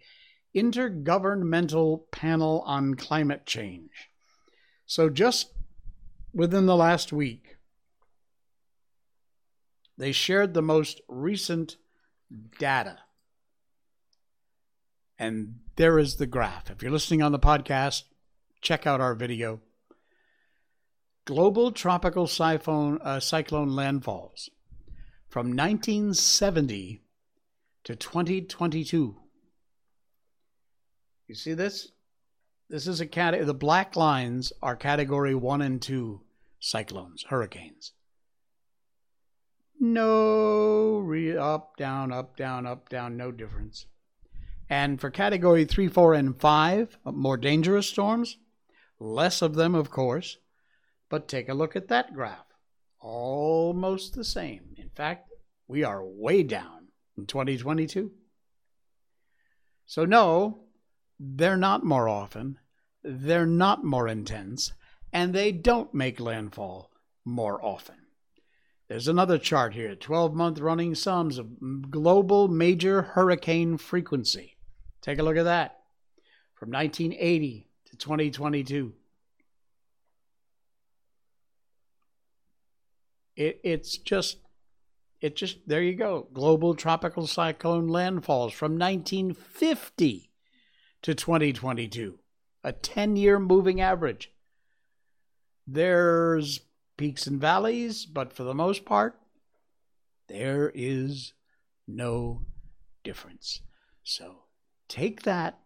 Intergovernmental 0.54 2.02
Panel 2.12 2.62
on 2.64 2.94
Climate 2.94 3.44
Change. 3.44 3.90
So, 4.86 5.10
just 5.10 5.52
within 6.32 6.66
the 6.66 6.76
last 6.76 7.12
week, 7.12 7.56
they 9.98 10.12
shared 10.12 10.54
the 10.54 10.62
most 10.62 11.00
recent 11.08 11.76
data. 12.60 13.00
And 15.18 15.56
there 15.76 15.98
is 15.98 16.16
the 16.16 16.26
graph. 16.26 16.70
If 16.70 16.82
you're 16.82 16.90
listening 16.90 17.22
on 17.22 17.32
the 17.32 17.38
podcast, 17.38 18.04
check 18.60 18.86
out 18.86 19.00
our 19.00 19.14
video. 19.14 19.60
Global 21.26 21.72
tropical 21.72 22.26
cyclone, 22.26 22.98
uh, 23.02 23.20
cyclone 23.20 23.70
landfalls 23.70 24.48
from 25.28 25.48
1970 25.48 27.02
to 27.84 27.96
2022. 27.96 29.16
You 31.28 31.34
see 31.34 31.54
this? 31.54 31.92
This 32.68 32.86
is 32.86 33.00
a 33.00 33.06
cat. 33.06 33.34
The 33.44 33.54
black 33.54 33.96
lines 33.96 34.52
are 34.62 34.76
category 34.76 35.34
one 35.34 35.62
and 35.62 35.80
two 35.80 36.22
cyclones, 36.58 37.24
hurricanes. 37.28 37.92
No 39.78 40.98
re- 40.98 41.36
up, 41.36 41.76
down, 41.76 42.12
up, 42.12 42.36
down, 42.36 42.66
up, 42.66 42.88
down, 42.88 43.16
no 43.16 43.30
difference. 43.30 43.86
And 44.68 45.00
for 45.00 45.10
category 45.10 45.64
three, 45.64 45.88
four, 45.88 46.14
and 46.14 46.38
five, 46.38 46.98
more 47.04 47.36
dangerous 47.36 47.86
storms, 47.86 48.36
Less 48.98 49.42
of 49.42 49.54
them, 49.54 49.74
of 49.74 49.90
course, 49.90 50.38
but 51.10 51.28
take 51.28 51.48
a 51.48 51.54
look 51.54 51.76
at 51.76 51.88
that 51.88 52.14
graph. 52.14 52.46
Almost 53.00 54.14
the 54.14 54.24
same. 54.24 54.74
In 54.76 54.88
fact, 54.88 55.30
we 55.68 55.84
are 55.84 56.04
way 56.04 56.42
down 56.42 56.88
in 57.16 57.26
2022. 57.26 58.12
So, 59.84 60.04
no, 60.04 60.64
they're 61.20 61.56
not 61.56 61.84
more 61.84 62.08
often, 62.08 62.58
they're 63.02 63.46
not 63.46 63.84
more 63.84 64.08
intense, 64.08 64.72
and 65.12 65.32
they 65.32 65.52
don't 65.52 65.94
make 65.94 66.18
landfall 66.18 66.90
more 67.24 67.62
often. 67.64 67.96
There's 68.88 69.08
another 69.08 69.38
chart 69.38 69.74
here 69.74 69.94
12 69.94 70.34
month 70.34 70.58
running 70.58 70.94
sums 70.94 71.38
of 71.38 71.90
global 71.90 72.48
major 72.48 73.02
hurricane 73.02 73.76
frequency. 73.76 74.55
Take 75.06 75.20
a 75.20 75.22
look 75.22 75.36
at 75.36 75.44
that 75.44 75.78
from 76.54 76.72
1980 76.72 77.68
to 77.90 77.96
2022. 77.96 78.92
It, 83.36 83.60
it's 83.62 83.98
just, 83.98 84.38
it 85.20 85.36
just, 85.36 85.58
there 85.68 85.80
you 85.80 85.94
go. 85.94 86.26
Global 86.32 86.74
tropical 86.74 87.28
cyclone 87.28 87.86
landfalls 87.86 88.52
from 88.52 88.80
1950 88.80 90.32
to 91.02 91.14
2022, 91.14 92.18
a 92.64 92.72
10 92.72 93.14
year 93.14 93.38
moving 93.38 93.80
average. 93.80 94.32
There's 95.68 96.62
peaks 96.96 97.28
and 97.28 97.40
valleys, 97.40 98.06
but 98.06 98.32
for 98.32 98.42
the 98.42 98.54
most 98.54 98.84
part, 98.84 99.20
there 100.26 100.72
is 100.74 101.32
no 101.86 102.42
difference. 103.04 103.60
So 104.02 104.45
take 104.88 105.22
that 105.22 105.58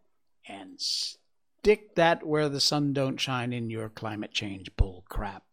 and 0.48 0.80
stick 0.80 1.94
that 1.94 2.26
where 2.26 2.48
the 2.48 2.61
sun 2.61 2.92
don't 2.92 3.18
shine 3.18 3.52
in 3.52 3.70
your 3.70 3.88
climate 3.88 4.33
change 4.33 4.74
bull 4.76 5.04
crap. 5.09 5.44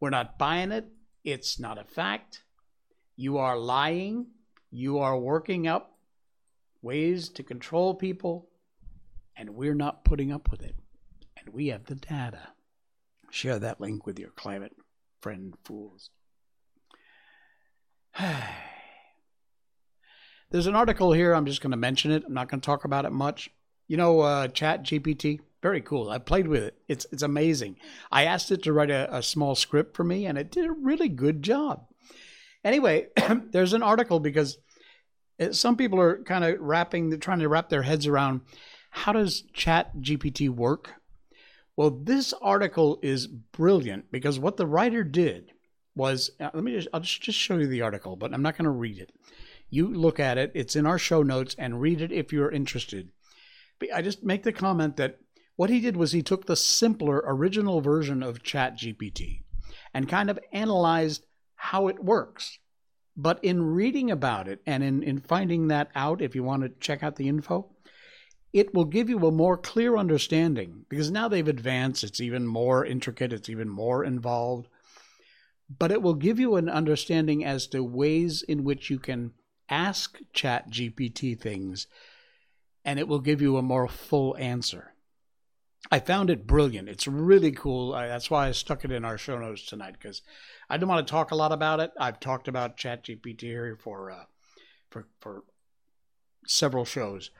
We're 0.00 0.10
not 0.10 0.38
buying 0.38 0.72
it. 0.72 0.86
It's 1.24 1.58
not 1.58 1.78
a 1.78 1.84
fact. 1.84 2.42
You 3.16 3.38
are 3.38 3.58
lying. 3.58 4.26
You 4.70 4.98
are 4.98 5.18
working 5.18 5.66
up 5.66 5.98
ways 6.82 7.28
to 7.28 7.42
control 7.42 7.94
people, 7.94 8.48
and 9.36 9.50
we're 9.50 9.74
not 9.74 10.04
putting 10.04 10.32
up 10.32 10.50
with 10.50 10.62
it. 10.62 10.76
And 11.36 11.54
we 11.54 11.68
have 11.68 11.84
the 11.84 11.96
data. 11.96 12.48
Share 13.30 13.58
that 13.58 13.80
link 13.80 14.06
with 14.06 14.18
your 14.18 14.30
climate 14.30 14.74
friend 15.20 15.54
fools. 15.64 16.10
There's 20.50 20.66
an 20.66 20.74
article 20.74 21.12
here. 21.12 21.32
I'm 21.32 21.46
just 21.46 21.60
going 21.60 21.70
to 21.70 21.76
mention 21.76 22.10
it. 22.10 22.24
I'm 22.26 22.34
not 22.34 22.48
going 22.48 22.60
to 22.60 22.66
talk 22.66 22.84
about 22.84 23.04
it 23.04 23.12
much. 23.12 23.50
You 23.86 23.96
know, 23.96 24.20
uh, 24.20 24.48
Chat 24.48 24.82
GPT, 24.82 25.40
very 25.62 25.80
cool. 25.80 26.10
I 26.10 26.18
played 26.18 26.48
with 26.48 26.62
it. 26.62 26.76
It's 26.88 27.06
it's 27.12 27.22
amazing. 27.22 27.76
I 28.10 28.24
asked 28.24 28.50
it 28.50 28.62
to 28.64 28.72
write 28.72 28.90
a, 28.90 29.16
a 29.16 29.22
small 29.22 29.54
script 29.54 29.96
for 29.96 30.02
me, 30.02 30.26
and 30.26 30.36
it 30.36 30.50
did 30.50 30.66
a 30.66 30.72
really 30.72 31.08
good 31.08 31.42
job. 31.42 31.86
Anyway, 32.64 33.08
there's 33.52 33.72
an 33.74 33.82
article 33.82 34.18
because 34.18 34.58
it, 35.38 35.54
some 35.54 35.76
people 35.76 36.00
are 36.00 36.22
kind 36.24 36.44
of 36.44 36.60
wrapping, 36.60 37.18
trying 37.20 37.38
to 37.40 37.48
wrap 37.48 37.68
their 37.68 37.82
heads 37.82 38.06
around 38.06 38.40
how 38.90 39.12
does 39.12 39.44
Chat 39.52 39.96
GPT 39.98 40.48
work. 40.48 40.94
Well, 41.76 41.90
this 41.90 42.34
article 42.42 42.98
is 43.02 43.28
brilliant 43.28 44.10
because 44.10 44.38
what 44.38 44.56
the 44.56 44.66
writer 44.66 45.04
did 45.04 45.52
was 45.94 46.30
uh, 46.40 46.50
let 46.54 46.64
me 46.64 46.72
just 46.72 46.88
I'll 46.92 47.00
just 47.00 47.38
show 47.38 47.56
you 47.56 47.68
the 47.68 47.82
article, 47.82 48.16
but 48.16 48.34
I'm 48.34 48.42
not 48.42 48.56
going 48.56 48.64
to 48.64 48.70
read 48.70 48.98
it. 48.98 49.12
You 49.70 49.88
look 49.88 50.18
at 50.18 50.36
it, 50.36 50.50
it's 50.54 50.76
in 50.76 50.84
our 50.84 50.98
show 50.98 51.22
notes 51.22 51.54
and 51.56 51.80
read 51.80 52.00
it 52.00 52.12
if 52.12 52.32
you're 52.32 52.50
interested. 52.50 53.10
I 53.94 54.02
just 54.02 54.22
make 54.22 54.42
the 54.42 54.52
comment 54.52 54.96
that 54.96 55.20
what 55.56 55.70
he 55.70 55.80
did 55.80 55.96
was 55.96 56.12
he 56.12 56.22
took 56.22 56.46
the 56.46 56.56
simpler 56.56 57.22
original 57.24 57.80
version 57.80 58.22
of 58.22 58.42
ChatGPT 58.42 59.42
and 59.94 60.08
kind 60.08 60.28
of 60.28 60.38
analyzed 60.52 61.24
how 61.54 61.88
it 61.88 62.02
works. 62.02 62.58
But 63.16 63.42
in 63.44 63.62
reading 63.62 64.10
about 64.10 64.48
it 64.48 64.60
and 64.66 64.82
in, 64.82 65.02
in 65.02 65.20
finding 65.20 65.68
that 65.68 65.90
out, 65.94 66.22
if 66.22 66.34
you 66.34 66.42
want 66.42 66.62
to 66.62 66.70
check 66.80 67.02
out 67.02 67.16
the 67.16 67.28
info, 67.28 67.70
it 68.52 68.74
will 68.74 68.84
give 68.84 69.08
you 69.08 69.18
a 69.26 69.30
more 69.30 69.56
clear 69.56 69.96
understanding 69.96 70.84
because 70.88 71.10
now 71.10 71.28
they've 71.28 71.46
advanced, 71.46 72.02
it's 72.02 72.20
even 72.20 72.46
more 72.46 72.84
intricate, 72.84 73.32
it's 73.32 73.48
even 73.48 73.68
more 73.68 74.04
involved. 74.04 74.68
But 75.78 75.92
it 75.92 76.02
will 76.02 76.14
give 76.14 76.40
you 76.40 76.56
an 76.56 76.68
understanding 76.68 77.44
as 77.44 77.66
to 77.68 77.84
ways 77.84 78.42
in 78.42 78.64
which 78.64 78.90
you 78.90 78.98
can 78.98 79.32
ask 79.70 80.18
ChatGPT 80.34 81.38
things 81.38 81.86
and 82.84 82.98
it 82.98 83.08
will 83.08 83.20
give 83.20 83.40
you 83.40 83.56
a 83.56 83.62
more 83.62 83.88
full 83.88 84.36
answer. 84.36 84.92
I 85.90 85.98
found 85.98 86.28
it 86.30 86.46
brilliant. 86.46 86.88
It's 86.88 87.06
really 87.06 87.52
cool. 87.52 87.94
I, 87.94 88.06
that's 88.06 88.30
why 88.30 88.48
I 88.48 88.52
stuck 88.52 88.84
it 88.84 88.92
in 88.92 89.04
our 89.04 89.16
show 89.16 89.38
notes 89.38 89.64
tonight 89.66 89.94
because 90.00 90.22
I 90.68 90.76
don't 90.76 90.88
want 90.88 91.06
to 91.06 91.10
talk 91.10 91.30
a 91.30 91.36
lot 91.36 91.52
about 91.52 91.80
it. 91.80 91.92
I've 91.98 92.20
talked 92.20 92.48
about 92.48 92.76
ChatGPT 92.76 93.40
here 93.42 93.76
for 93.80 94.10
uh, 94.10 94.24
for 94.90 95.06
for 95.20 95.44
several 96.46 96.84
shows, 96.84 97.30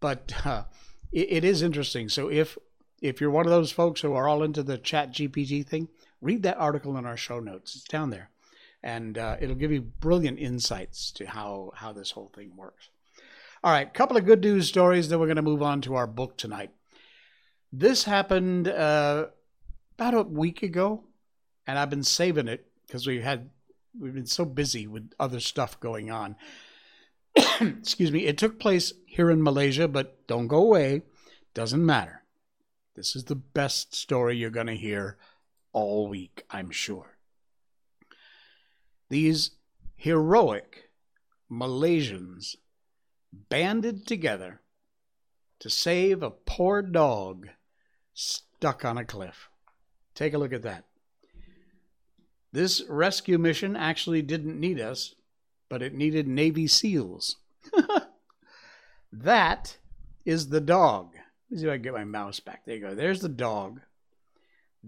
but 0.00 0.34
uh, 0.44 0.64
it, 1.10 1.28
it 1.30 1.44
is 1.44 1.62
interesting. 1.62 2.08
So 2.08 2.30
if 2.30 2.58
if 3.00 3.20
you're 3.20 3.30
one 3.30 3.46
of 3.46 3.52
those 3.52 3.72
folks 3.72 4.02
who 4.02 4.12
are 4.12 4.28
all 4.28 4.42
into 4.42 4.62
the 4.62 4.78
ChatGPT 4.78 5.66
thing, 5.66 5.88
read 6.20 6.42
that 6.42 6.58
article 6.58 6.96
in 6.96 7.06
our 7.06 7.16
show 7.16 7.40
notes. 7.40 7.74
It's 7.76 7.84
down 7.84 8.10
there, 8.10 8.30
and 8.86 9.18
uh, 9.18 9.36
it'll 9.40 9.56
give 9.56 9.72
you 9.72 9.80
brilliant 9.80 10.38
insights 10.38 11.10
to 11.10 11.26
how 11.26 11.72
how 11.74 11.92
this 11.92 12.12
whole 12.12 12.30
thing 12.32 12.52
works. 12.56 12.88
All 13.64 13.72
right, 13.72 13.92
couple 13.92 14.16
of 14.16 14.24
good 14.24 14.40
news 14.42 14.68
stories. 14.68 15.08
Then 15.08 15.18
we're 15.18 15.26
going 15.26 15.36
to 15.36 15.42
move 15.42 15.62
on 15.62 15.80
to 15.82 15.96
our 15.96 16.06
book 16.06 16.38
tonight. 16.38 16.70
This 17.72 18.04
happened 18.04 18.68
uh, 18.68 19.26
about 19.98 20.14
a 20.14 20.22
week 20.22 20.62
ago, 20.62 21.02
and 21.66 21.80
I've 21.80 21.90
been 21.90 22.04
saving 22.04 22.46
it 22.46 22.64
because 22.86 23.08
we 23.08 23.22
had 23.22 23.50
we've 23.98 24.14
been 24.14 24.24
so 24.24 24.44
busy 24.44 24.86
with 24.86 25.10
other 25.18 25.40
stuff 25.40 25.80
going 25.80 26.12
on. 26.12 26.36
Excuse 27.60 28.12
me. 28.12 28.26
It 28.26 28.38
took 28.38 28.60
place 28.60 28.92
here 29.04 29.32
in 29.32 29.42
Malaysia, 29.42 29.88
but 29.88 30.24
don't 30.28 30.46
go 30.46 30.62
away. 30.62 31.02
Doesn't 31.54 31.84
matter. 31.84 32.22
This 32.94 33.16
is 33.16 33.24
the 33.24 33.34
best 33.34 33.96
story 33.96 34.36
you're 34.36 34.50
going 34.50 34.68
to 34.68 34.76
hear 34.76 35.16
all 35.72 36.06
week, 36.06 36.44
I'm 36.50 36.70
sure. 36.70 37.15
These 39.08 39.52
heroic 39.94 40.90
Malaysians 41.50 42.56
banded 43.48 44.06
together 44.06 44.60
to 45.60 45.70
save 45.70 46.22
a 46.22 46.30
poor 46.30 46.82
dog 46.82 47.48
stuck 48.14 48.84
on 48.84 48.98
a 48.98 49.04
cliff. 49.04 49.48
Take 50.14 50.34
a 50.34 50.38
look 50.38 50.52
at 50.52 50.62
that. 50.62 50.84
This 52.52 52.82
rescue 52.88 53.38
mission 53.38 53.76
actually 53.76 54.22
didn't 54.22 54.58
need 54.58 54.80
us, 54.80 55.14
but 55.68 55.82
it 55.82 55.94
needed 55.94 56.26
Navy 56.26 56.66
SEALs. 56.66 57.36
that 59.12 59.76
is 60.24 60.48
the 60.48 60.60
dog. 60.60 61.14
Let 61.14 61.50
me 61.50 61.58
see 61.58 61.66
if 61.66 61.70
I 61.70 61.74
can 61.74 61.82
get 61.82 61.92
my 61.92 62.04
mouse 62.04 62.40
back. 62.40 62.64
There 62.64 62.76
you 62.76 62.80
go. 62.80 62.94
There's 62.94 63.20
the 63.20 63.28
dog. 63.28 63.80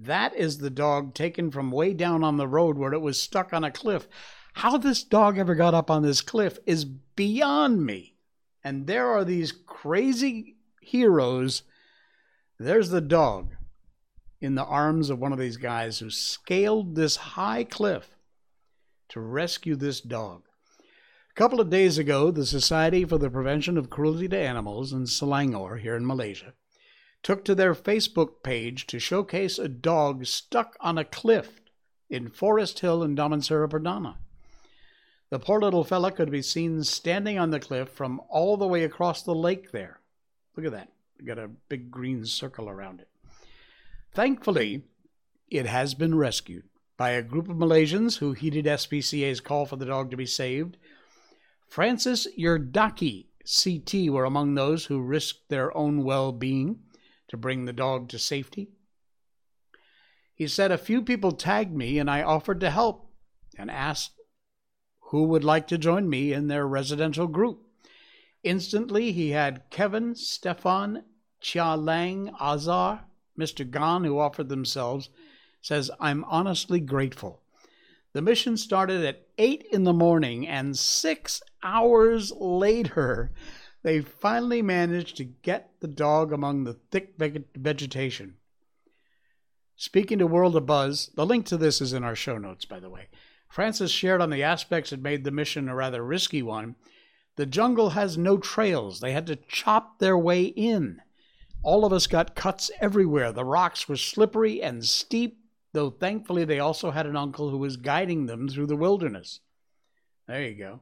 That 0.01 0.35
is 0.37 0.59
the 0.59 0.71
dog 0.71 1.15
taken 1.15 1.51
from 1.51 1.73
way 1.73 1.93
down 1.93 2.23
on 2.23 2.37
the 2.37 2.47
road 2.47 2.79
where 2.79 2.93
it 2.93 3.01
was 3.01 3.21
stuck 3.21 3.53
on 3.53 3.65
a 3.65 3.71
cliff. 3.71 4.07
How 4.55 4.79
this 4.79 5.03
dog 5.03 5.39
ever 5.39 5.55
got 5.55 5.75
up 5.75 5.91
on 5.91 6.03
this 6.03 6.21
cliff 6.21 6.59
is 6.67 6.85
beyond 6.85 7.85
me. 7.85 8.15
And 8.63 8.87
there 8.87 9.09
are 9.09 9.25
these 9.25 9.53
crazy 9.53 10.57
heroes. 10.81 11.63
There's 12.59 12.91
the 12.91 13.01
dog 13.01 13.55
in 14.41 14.55
the 14.55 14.65
arms 14.65 15.11
of 15.11 15.19
one 15.19 15.33
of 15.33 15.39
these 15.39 15.57
guys 15.57 15.99
who 15.99 16.11
scaled 16.11 16.95
this 16.95 17.17
high 17.17 17.65
cliff 17.65 18.17
to 19.09 19.21
rescue 19.21 19.75
this 19.75 20.01
dog. 20.01 20.43
A 21.31 21.35
couple 21.35 21.61
of 21.61 21.71
days 21.71 21.99
ago, 21.99 22.31
the 22.31 22.47
Society 22.47 23.05
for 23.05 23.19
the 23.19 23.31
Prevention 23.31 23.77
of 23.77 23.91
Cruelty 23.91 24.29
to 24.29 24.39
Animals 24.39 24.93
in 24.93 25.05
Selangor, 25.05 25.81
here 25.81 25.97
in 25.97 26.07
Malaysia, 26.07 26.55
took 27.23 27.45
to 27.45 27.55
their 27.55 27.75
Facebook 27.75 28.43
page 28.43 28.87
to 28.87 28.99
showcase 28.99 29.59
a 29.59 29.69
dog 29.69 30.27
stuck 30.27 30.77
on 30.81 30.99
a 30.99 31.05
cliff 31.05 31.61
in 32.09 32.29
Forest 32.29 32.79
Hill 32.81 33.03
in 33.03 33.17
Damansara 33.17 33.69
Perdana. 33.69 34.17
The 35.31 35.39
poor 35.39 35.61
little 35.61 35.85
fella 35.85 36.11
could 36.11 36.31
be 36.31 36.41
seen 36.41 36.83
standing 36.85 37.39
on 37.39 37.51
the 37.51 37.61
cliff 37.61 37.91
from 37.91 38.21
all 38.29 38.57
the 38.57 38.67
way 38.67 38.85
across 38.85 39.23
the 39.23 39.35
lake 39.35 39.73
there. 39.73 40.01
Look 40.57 40.65
at 40.65 40.73
that. 40.73 40.93
Got 41.25 41.39
a 41.39 41.51
big 41.69 41.91
green 41.91 42.25
circle 42.25 42.69
around 42.69 43.01
it. 43.01 43.09
Thankfully, 44.13 44.85
it 45.51 45.67
has 45.67 45.95
been 45.95 46.17
rescued 46.17 46.65
by 46.97 47.11
a 47.11 47.23
group 47.23 47.49
of 47.49 47.57
Malaysians 47.57 48.19
who 48.19 48.33
heeded 48.33 48.65
SPCA's 48.65 49.41
call 49.41 49.67
for 49.67 49.77
the 49.77 49.87
dog 49.87 50.11
to 50.11 50.17
be 50.17 50.27
saved. 50.27 50.79
Francis 51.69 52.27
Yerdaki, 52.39 53.27
CT, 53.45 54.11
were 54.11 54.25
among 54.25 54.55
those 54.55 54.87
who 54.87 55.01
risked 55.01 55.49
their 55.49 55.77
own 55.77 56.05
well 56.05 56.33
being 56.33 56.81
to 57.29 57.37
bring 57.37 57.65
the 57.65 57.73
dog 57.73 58.09
to 58.09 58.19
safety. 58.19 58.71
He 60.35 60.47
said, 60.47 60.71
A 60.71 60.79
few 60.79 61.03
people 61.03 61.33
tagged 61.33 61.75
me 61.75 61.99
and 61.99 62.11
I 62.11 62.23
offered 62.23 62.61
to 62.61 62.71
help 62.71 63.11
and 63.59 63.71
asked 63.71 64.13
who 65.11 65.25
would 65.25 65.45
like 65.45 65.67
to 65.69 65.79
join 65.79 66.09
me 66.09 66.33
in 66.33 66.49
their 66.49 66.67
residential 66.67 67.27
group. 67.27 67.63
Instantly, 68.43 69.13
he 69.13 69.31
had 69.31 69.63
Kevin, 69.71 70.15
Stefan, 70.15 71.05
Chia 71.41 71.77
Lang, 71.77 72.31
Azar, 72.41 73.05
Mr. 73.39 73.69
Gan, 73.69 74.05
who 74.05 74.19
offered 74.19 74.49
themselves, 74.49 75.09
says, 75.63 75.91
I'm 75.99 76.25
honestly 76.25 76.81
grateful. 76.81 77.43
The 78.13 78.23
mission 78.23 78.57
started 78.57 79.05
at 79.05 79.27
8 79.39 79.67
in 79.73 79.85
the 79.85 79.93
morning, 79.93 80.47
and 80.47 80.77
six 80.77 81.43
hours 81.63 82.33
later, 82.33 83.33
they 83.83 84.01
finally 84.01 84.63
managed 84.63 85.17
to 85.17 85.25
get 85.25 85.71
the 85.81 85.89
dog 85.89 86.33
among 86.33 86.65
the 86.65 86.75
thick 86.91 87.15
vegetation. 87.55 88.35
Speaking 89.77 90.19
to 90.19 90.27
World 90.27 90.57
of 90.57 90.67
Buzz, 90.67 91.11
the 91.15 91.25
link 91.25 91.47
to 91.47 91.57
this 91.57 91.81
is 91.81 91.93
in 91.93 92.03
our 92.03 92.17
show 92.17 92.37
notes, 92.37 92.65
by 92.65 92.81
the 92.81 92.91
way. 92.91 93.09
Francis 93.49 93.91
shared 93.91 94.21
on 94.21 94.31
the 94.31 94.43
aspects 94.43 94.91
that 94.91 95.01
made 95.01 95.25
the 95.25 95.31
mission 95.31 95.69
a 95.69 95.75
rather 95.75 96.05
risky 96.05 96.43
one. 96.43 96.75
The 97.37 97.47
jungle 97.47 97.91
has 97.91 98.19
no 98.19 98.37
trails, 98.39 99.01
they 99.01 99.13
had 99.13 99.27
to 99.29 99.37
chop 99.37 100.01
their 100.01 100.19
way 100.19 100.43
in. 100.43 101.01
All 101.63 101.85
of 101.85 101.93
us 101.93 102.07
got 102.07 102.35
cuts 102.35 102.71
everywhere. 102.81 103.33
The 103.33 103.45
rocks 103.45 103.89
were 103.89 103.97
slippery 103.97 104.61
and 104.63 104.85
steep, 104.85 105.39
though 105.73 105.91
thankfully 105.91 106.45
they 106.45 106.59
also 106.59 106.91
had 106.91 107.07
an 107.07 107.17
uncle 107.17 107.51
who 107.51 107.59
was 107.59 107.77
guiding 107.77 108.27
them 108.27 108.49
through 108.49 108.67
the 108.67 108.77
wilderness. 108.77 109.41
There 110.27 110.43
you 110.43 110.55
go. 110.57 110.81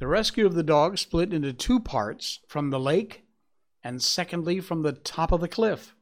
The 0.00 0.06
rescue 0.06 0.46
of 0.46 0.54
the 0.54 0.62
dog 0.62 0.96
split 0.96 1.34
into 1.34 1.52
two 1.52 1.78
parts 1.78 2.40
from 2.48 2.70
the 2.70 2.80
lake 2.80 3.26
and 3.84 4.02
secondly 4.02 4.58
from 4.58 4.80
the 4.80 4.94
top 4.94 5.30
of 5.30 5.42
the 5.42 5.48
cliff. 5.48 5.94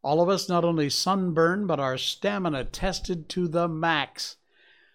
All 0.00 0.22
of 0.22 0.28
us 0.28 0.48
not 0.48 0.64
only 0.64 0.88
sunburned, 0.88 1.66
but 1.66 1.80
our 1.80 1.98
stamina 1.98 2.66
tested 2.66 3.28
to 3.30 3.48
the 3.48 3.66
max. 3.66 4.36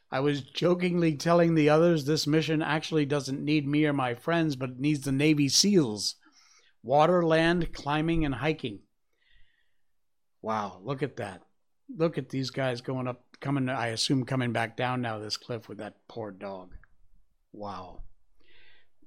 I 0.10 0.22
was 0.22 0.44
jokingly 0.44 1.18
telling 1.18 1.56
the 1.56 1.70
others 1.70 2.06
this 2.06 2.26
mission 2.26 2.62
actually 2.62 3.06
doesn't 3.06 3.44
need 3.44 3.68
me 3.68 3.86
or 3.86 3.92
my 3.92 4.16
friends, 4.16 4.56
but 4.56 4.80
needs 4.80 5.02
the 5.02 5.12
Navy 5.12 5.50
SEALs 5.50 6.16
water, 6.84 7.22
land, 7.22 7.74
climbing, 7.74 8.24
and 8.24 8.36
hiking. 8.36 8.80
Wow, 10.42 10.80
look 10.84 11.04
at 11.04 11.18
that. 11.18 11.42
Look 11.94 12.18
at 12.18 12.30
these 12.30 12.50
guys 12.50 12.80
going 12.80 13.10
up, 13.10 13.24
coming, 13.42 13.68
I 13.68 13.88
assume, 13.88 14.24
coming 14.24 14.54
back 14.54 14.78
down 14.78 15.02
now 15.02 15.20
this 15.20 15.36
cliff 15.36 15.68
with 15.68 15.80
that 15.80 15.96
poor 16.08 16.32
dog. 16.32 16.76
Wow. 17.54 18.02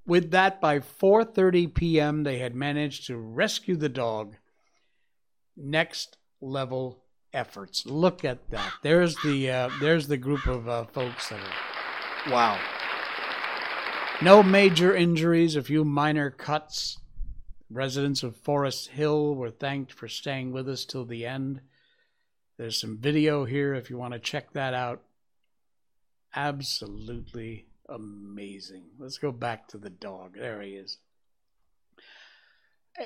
With 0.07 0.31
that, 0.31 0.61
by 0.61 0.79
4:30 0.79 1.75
p.m., 1.75 2.23
they 2.23 2.39
had 2.39 2.55
managed 2.55 3.09
to 3.09 3.17
rescue 3.17 3.77
the 3.77 3.89
dog. 3.89 4.37
Next 5.57 6.17
level 6.41 7.03
efforts. 7.33 7.85
Look 7.87 8.25
at 8.25 8.51
that. 8.51 8.73
There's 8.83 9.17
the 9.25 9.51
uh, 9.51 9.71
there's 9.81 10.07
the 10.07 10.17
group 10.17 10.47
of 10.47 10.69
uh, 10.69 10.85
folks 10.85 11.29
that 11.29 11.41
are. 11.41 12.33
Wow. 12.33 12.61
No 14.23 14.43
major 14.43 14.95
injuries, 14.95 15.57
a 15.57 15.63
few 15.63 15.85
minor 15.85 16.31
cuts. 16.31 16.99
Residents 17.69 18.23
of 18.23 18.37
Forest 18.37 18.89
Hill 18.89 19.35
were 19.35 19.51
thanked 19.51 19.93
for 19.93 20.09
staying 20.09 20.53
with 20.53 20.69
us 20.69 20.85
till 20.85 21.05
the 21.05 21.27
end. 21.27 21.61
There's 22.57 22.81
some 22.81 22.97
video 22.97 23.45
here 23.45 23.75
if 23.75 23.91
you 23.91 23.99
want 23.99 24.15
to 24.15 24.21
check 24.21 24.53
that 24.53 24.73
out. 24.73 25.03
Absolutely 26.35 27.67
amazing. 27.89 28.85
Let's 28.99 29.19
go 29.19 29.33
back 29.33 29.69
to 29.69 29.79
the 29.79 29.91
dog. 29.91 30.35
There 30.39 30.61
he 30.63 30.71
is. 30.71 30.99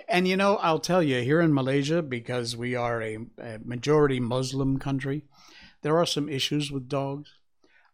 And 0.08 0.28
you 0.28 0.36
know, 0.36 0.56
I'll 0.56 0.78
tell 0.78 1.02
you, 1.02 1.20
here 1.22 1.40
in 1.40 1.52
Malaysia, 1.52 2.00
because 2.00 2.56
we 2.56 2.76
are 2.76 3.02
a, 3.02 3.18
a, 3.38 3.58
majority 3.64 4.20
Muslim 4.20 4.78
country, 4.78 5.24
there 5.82 5.98
are 5.98 6.06
some 6.06 6.28
issues 6.28 6.70
with 6.70 6.88
dogs. 6.88 7.30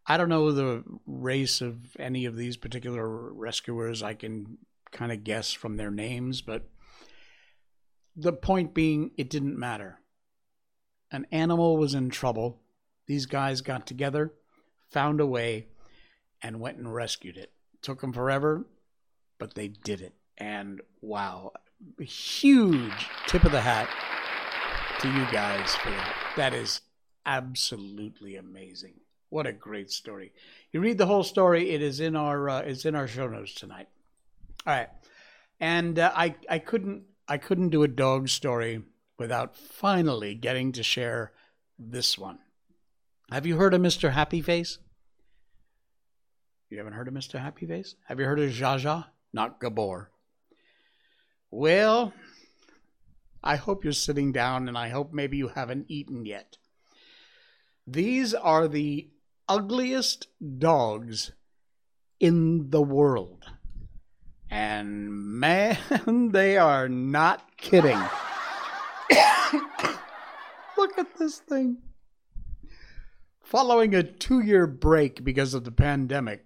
I 0.06 0.16
don't 0.16 0.28
know 0.28 0.52
the 0.52 0.84
race 1.06 1.60
of 1.60 1.96
any 1.98 2.26
of 2.26 2.36
these 2.36 2.56
particular 2.56 3.32
rescuers. 3.32 4.02
I 4.02 4.14
can 4.14 4.58
kind 4.92 5.10
of 5.10 5.24
guess 5.24 5.52
from 5.52 5.76
their 5.76 5.90
names, 5.90 6.42
but 6.42 6.68
the 8.14 8.32
point 8.32 8.74
being, 8.74 9.10
it 9.16 9.30
didn't 9.30 9.58
matter. 9.58 10.00
An 11.10 11.26
animal 11.32 11.76
was 11.76 11.94
in 11.94 12.10
trouble. 12.10 12.60
These 13.06 13.26
guys 13.26 13.60
got 13.60 13.86
together, 13.86 14.32
found 14.90 15.20
a 15.20 15.26
way, 15.26 15.66
and 16.46 16.60
went 16.60 16.78
and 16.78 16.94
rescued 16.94 17.36
it. 17.36 17.50
Took 17.82 18.00
them 18.00 18.12
forever, 18.12 18.66
but 19.38 19.54
they 19.54 19.66
did 19.66 20.00
it. 20.00 20.14
And 20.38 20.80
wow, 21.00 21.52
huge 21.98 23.08
tip 23.26 23.42
of 23.42 23.50
the 23.50 23.60
hat 23.60 23.88
to 25.00 25.08
you 25.08 25.26
guys 25.32 25.74
for 25.74 25.90
that. 25.90 26.14
That 26.36 26.54
is 26.54 26.82
absolutely 27.24 28.36
amazing. 28.36 29.00
What 29.28 29.48
a 29.48 29.52
great 29.52 29.90
story. 29.90 30.32
You 30.70 30.80
read 30.80 30.98
the 30.98 31.06
whole 31.06 31.24
story, 31.24 31.70
it 31.70 31.82
is 31.82 31.98
in 31.98 32.14
our 32.14 32.48
uh, 32.48 32.60
it's 32.60 32.84
in 32.84 32.94
our 32.94 33.08
show 33.08 33.26
notes 33.26 33.52
tonight. 33.52 33.88
All 34.66 34.72
right. 34.72 34.88
And 35.58 35.98
uh, 35.98 36.12
I 36.14 36.36
I 36.48 36.60
couldn't 36.60 37.02
I 37.26 37.38
couldn't 37.38 37.70
do 37.70 37.82
a 37.82 37.88
dog 37.88 38.28
story 38.28 38.82
without 39.18 39.56
finally 39.56 40.36
getting 40.36 40.70
to 40.72 40.84
share 40.84 41.32
this 41.76 42.16
one. 42.16 42.38
Have 43.32 43.46
you 43.46 43.56
heard 43.56 43.74
of 43.74 43.80
Mr. 43.80 44.12
Happy 44.12 44.40
Face? 44.40 44.78
You 46.68 46.78
haven't 46.78 46.94
heard 46.94 47.06
of 47.06 47.14
Mr. 47.14 47.40
Happy 47.40 47.64
Face? 47.64 47.94
Have 48.06 48.18
you 48.18 48.26
heard 48.26 48.40
of 48.40 48.50
Zsa 48.50 48.80
Zsa? 48.80 49.06
Not 49.32 49.60
Gabor. 49.60 50.10
Well, 51.48 52.12
I 53.42 53.54
hope 53.54 53.84
you're 53.84 53.92
sitting 53.92 54.32
down 54.32 54.66
and 54.66 54.76
I 54.76 54.88
hope 54.88 55.12
maybe 55.12 55.36
you 55.36 55.46
haven't 55.48 55.86
eaten 55.88 56.26
yet. 56.26 56.56
These 57.86 58.34
are 58.34 58.66
the 58.66 59.08
ugliest 59.48 60.26
dogs 60.58 61.30
in 62.18 62.70
the 62.70 62.82
world. 62.82 63.44
And 64.50 65.12
man, 65.12 65.78
they 66.32 66.56
are 66.56 66.88
not 66.88 67.56
kidding. 67.56 67.98
Look 70.76 70.98
at 70.98 71.16
this 71.16 71.38
thing. 71.38 71.78
Following 73.40 73.94
a 73.94 74.02
two 74.02 74.40
year 74.40 74.66
break 74.66 75.22
because 75.22 75.54
of 75.54 75.62
the 75.62 75.70
pandemic, 75.70 76.45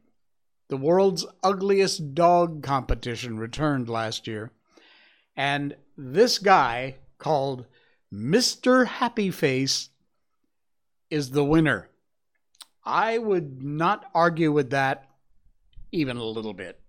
the 0.70 0.76
world's 0.76 1.26
ugliest 1.42 2.14
dog 2.14 2.62
competition 2.62 3.38
returned 3.38 3.88
last 3.88 4.28
year. 4.28 4.52
And 5.36 5.76
this 5.96 6.38
guy 6.38 6.96
called 7.18 7.66
Mr. 8.12 8.86
Happy 8.86 9.32
Face 9.32 9.88
is 11.10 11.32
the 11.32 11.44
winner. 11.44 11.90
I 12.84 13.18
would 13.18 13.62
not 13.62 14.04
argue 14.14 14.52
with 14.52 14.70
that 14.70 15.10
even 15.90 16.16
a 16.16 16.24
little 16.24 16.54
bit. 16.54 16.80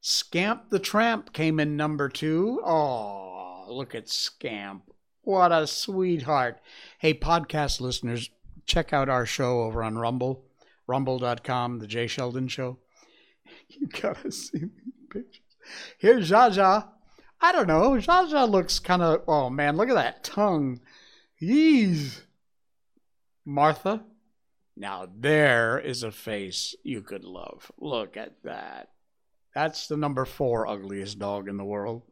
Scamp 0.00 0.70
the 0.70 0.80
Tramp 0.80 1.32
came 1.32 1.60
in 1.60 1.76
number 1.76 2.08
two. 2.08 2.60
Oh, 2.64 3.66
look 3.68 3.94
at 3.94 4.08
Scamp. 4.08 4.90
What 5.22 5.52
a 5.52 5.68
sweetheart. 5.68 6.60
Hey, 6.98 7.14
podcast 7.14 7.80
listeners, 7.80 8.30
check 8.66 8.92
out 8.92 9.08
our 9.08 9.26
show 9.26 9.60
over 9.60 9.82
on 9.82 9.96
Rumble, 9.96 10.44
rumble.com, 10.90 11.78
The 11.78 11.86
Jay 11.86 12.06
Sheldon 12.06 12.48
Show. 12.48 12.78
You 13.68 13.86
gotta 13.88 14.30
see 14.30 14.58
these 14.58 14.94
pictures. 15.08 15.40
Here's 15.98 16.30
Zsa 16.30 16.50
Zsa. 16.50 16.88
I 17.40 17.52
don't 17.52 17.66
know. 17.68 17.92
Zsa 17.92 18.30
Zsa 18.30 18.48
looks 18.48 18.78
kind 18.78 19.02
of, 19.02 19.22
oh 19.26 19.48
man, 19.48 19.76
look 19.76 19.88
at 19.88 19.94
that 19.94 20.24
tongue. 20.24 20.80
Yeez. 21.40 22.20
Martha. 23.44 24.04
Now 24.76 25.08
there 25.18 25.78
is 25.78 26.02
a 26.02 26.10
face 26.10 26.74
you 26.82 27.02
could 27.02 27.24
love. 27.24 27.70
Look 27.78 28.16
at 28.16 28.42
that. 28.44 28.90
That's 29.54 29.86
the 29.86 29.96
number 29.96 30.24
four 30.24 30.66
ugliest 30.66 31.18
dog 31.18 31.48
in 31.48 31.56
the 31.56 31.64
world. 31.64 32.02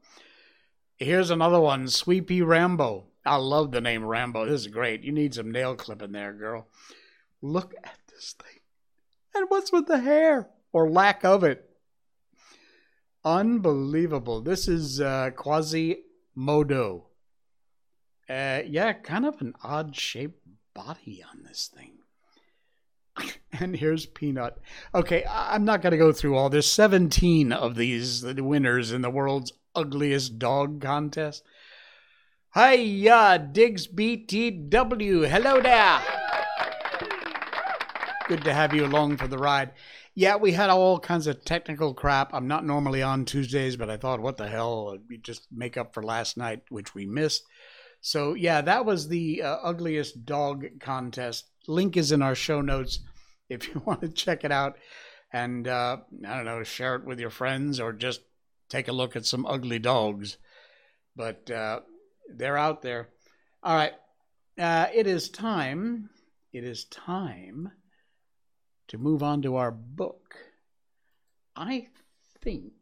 Here's 0.96 1.30
another 1.30 1.60
one, 1.60 1.88
Sweepee 1.88 2.42
Rambo. 2.42 3.06
I 3.24 3.36
love 3.36 3.70
the 3.70 3.80
name 3.80 4.04
Rambo. 4.04 4.46
This 4.46 4.62
is 4.62 4.66
great. 4.66 5.04
You 5.04 5.12
need 5.12 5.34
some 5.34 5.52
nail 5.52 5.76
clipping 5.76 6.12
there, 6.12 6.32
girl. 6.32 6.68
Look 7.42 7.74
at 7.84 7.98
this 8.08 8.34
thing. 8.42 8.57
And 9.34 9.46
what's 9.48 9.72
with 9.72 9.86
the 9.86 10.00
hair 10.00 10.48
or 10.72 10.90
lack 10.90 11.24
of 11.24 11.44
it? 11.44 11.68
Unbelievable. 13.24 14.40
This 14.40 14.68
is 14.68 15.00
uh, 15.00 15.30
Quasimodo. 15.36 17.06
Uh, 18.28 18.60
yeah, 18.66 18.92
kind 18.92 19.26
of 19.26 19.40
an 19.40 19.54
odd 19.62 19.96
shaped 19.96 20.46
body 20.74 21.24
on 21.30 21.42
this 21.44 21.70
thing. 21.74 21.98
and 23.60 23.76
here's 23.76 24.06
Peanut. 24.06 24.58
Okay, 24.94 25.24
I'm 25.28 25.64
not 25.64 25.82
going 25.82 25.92
to 25.92 25.98
go 25.98 26.12
through 26.12 26.36
all. 26.36 26.48
There's 26.48 26.70
17 26.70 27.52
of 27.52 27.74
these 27.74 28.24
winners 28.24 28.92
in 28.92 29.02
the 29.02 29.10
world's 29.10 29.52
ugliest 29.74 30.38
dog 30.38 30.80
contest. 30.80 31.42
Hiya, 32.54 33.50
Diggs 33.52 33.86
BTW. 33.86 35.28
Hello 35.28 35.60
there. 35.60 36.00
Good 38.28 38.44
to 38.44 38.52
have 38.52 38.74
you 38.74 38.84
along 38.84 39.16
for 39.16 39.26
the 39.26 39.38
ride. 39.38 39.70
Yeah, 40.14 40.36
we 40.36 40.52
had 40.52 40.68
all 40.68 41.00
kinds 41.00 41.26
of 41.26 41.46
technical 41.46 41.94
crap. 41.94 42.34
I'm 42.34 42.46
not 42.46 42.62
normally 42.62 43.02
on 43.02 43.24
Tuesdays, 43.24 43.76
but 43.76 43.88
I 43.88 43.96
thought, 43.96 44.20
what 44.20 44.36
the 44.36 44.46
hell? 44.46 44.98
We 45.08 45.16
just 45.16 45.46
make 45.50 45.78
up 45.78 45.94
for 45.94 46.02
last 46.02 46.36
night, 46.36 46.60
which 46.68 46.94
we 46.94 47.06
missed. 47.06 47.44
So, 48.02 48.34
yeah, 48.34 48.60
that 48.60 48.84
was 48.84 49.08
the 49.08 49.42
uh, 49.42 49.56
ugliest 49.62 50.26
dog 50.26 50.66
contest. 50.78 51.46
Link 51.66 51.96
is 51.96 52.12
in 52.12 52.20
our 52.20 52.34
show 52.34 52.60
notes 52.60 52.98
if 53.48 53.66
you 53.66 53.80
want 53.86 54.02
to 54.02 54.10
check 54.10 54.44
it 54.44 54.52
out 54.52 54.76
and 55.32 55.66
uh, 55.66 55.96
I 56.26 56.36
don't 56.36 56.44
know, 56.44 56.62
share 56.64 56.96
it 56.96 57.06
with 57.06 57.18
your 57.18 57.30
friends 57.30 57.80
or 57.80 57.94
just 57.94 58.20
take 58.68 58.88
a 58.88 58.92
look 58.92 59.16
at 59.16 59.24
some 59.24 59.46
ugly 59.46 59.78
dogs. 59.78 60.36
But 61.16 61.50
uh, 61.50 61.80
they're 62.30 62.58
out 62.58 62.82
there. 62.82 63.08
All 63.62 63.74
right. 63.74 63.94
Uh, 64.58 64.88
it 64.94 65.06
is 65.06 65.30
time. 65.30 66.10
It 66.52 66.64
is 66.64 66.84
time 66.84 67.70
to 68.88 68.98
move 68.98 69.22
on 69.22 69.42
to 69.42 69.56
our 69.56 69.70
book. 69.70 70.36
I 71.54 71.88
think, 72.40 72.72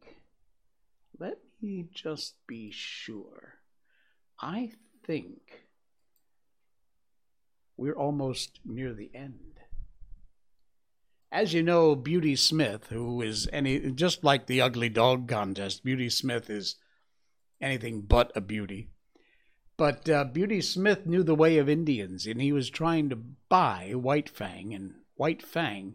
let 1.19 1.39
me 1.61 1.87
just 1.93 2.35
be 2.47 2.71
sure. 2.71 3.55
I 4.41 4.73
think 5.05 5.67
we're 7.77 7.97
almost 7.97 8.61
near 8.65 8.93
the 8.93 9.11
end. 9.15 9.61
As 11.33 11.53
you 11.53 11.63
know, 11.63 11.97
Beauty 11.97 12.37
Smith, 12.37 12.87
who 12.89 13.21
is 13.21 13.49
any 13.53 13.91
just 13.91 14.25
like 14.25 14.47
the 14.47 14.61
ugly 14.61 14.89
dog 14.89 15.29
contest, 15.29 15.85
Beauty 15.85 16.09
Smith 16.09 16.49
is 16.49 16.77
anything 17.61 18.03
but 18.03 18.31
a 18.35 18.41
beauty. 18.41 18.91
But 19.77 20.09
uh, 20.09 20.25
Beauty 20.25 20.63
Smith 20.63 21.05
knew 21.05 21.23
the 21.23 21.35
way 21.35 21.59
of 21.59 21.69
Indians, 21.69 22.27
and 22.27 22.41
he 22.41 22.53
was 22.53 22.71
trying 22.71 23.11
to 23.11 23.17
buy 23.17 23.93
White 23.95 24.31
Fang, 24.31 24.73
and 24.73 24.95
White 25.17 25.43
Fang 25.43 25.95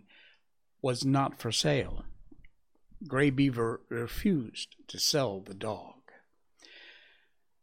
was 0.81 1.05
not 1.05 1.39
for 1.39 1.51
sale. 1.51 2.03
Grey 3.07 3.29
Beaver 3.29 3.81
refused 3.89 4.75
to 4.87 4.99
sell 4.99 5.39
the 5.39 5.53
dog. 5.53 5.95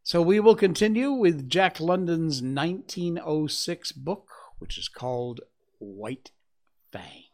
So 0.03 0.23
we 0.23 0.41
will 0.41 0.55
continue 0.55 1.13
with 1.13 1.51
Jack 1.51 1.81
London's 1.81 2.41
1906 2.41 3.93
book, 3.93 4.31
which 4.59 4.79
is 4.79 4.89
called 4.89 5.41
White 5.79 6.31
Fang. 6.93 7.25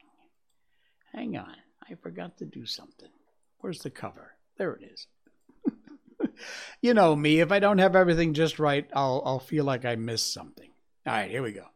Hang 1.12 1.37
on, 1.37 1.57
I 1.89 1.95
forgot 1.95 2.39
to 2.39 2.45
do 2.45 2.66
something. 2.66 3.11
Where's 3.59 3.81
the 3.81 3.91
cover? 3.91 4.33
There 4.59 4.75
it 4.75 4.83
is. 4.93 5.07
you 6.81 6.95
know 6.95 7.14
me, 7.14 7.41
if 7.41 7.53
I 7.53 7.61
don't 7.61 7.79
have 7.79 7.95
everything 7.95 8.35
just 8.35 8.59
right, 8.59 8.89
I'll, 8.93 9.22
I'll 9.25 9.39
feel 9.39 9.64
like 9.64 9.85
I 9.85 9.95
missed 9.95 10.33
something. 10.33 10.70
All 11.07 11.12
right, 11.12 11.31
here 11.31 11.43
we 11.43 11.53
go. 11.53 11.66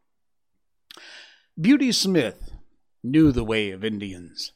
Beauty 1.60 1.90
Smith 1.90 2.52
knew 3.02 3.32
the 3.32 3.42
way 3.42 3.72
of 3.72 3.84
Indians. 3.84 4.52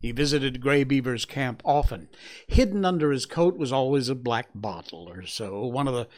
He 0.00 0.10
visited 0.10 0.60
Grey 0.60 0.82
Beaver's 0.82 1.24
camp 1.24 1.62
often. 1.64 2.08
Hidden 2.48 2.84
under 2.84 3.12
his 3.12 3.26
coat 3.26 3.56
was 3.56 3.72
always 3.72 4.08
a 4.08 4.16
black 4.16 4.48
bottle 4.52 5.08
or 5.08 5.24
so, 5.24 5.64
one 5.66 5.86
of 5.86 5.94
the 5.94 6.08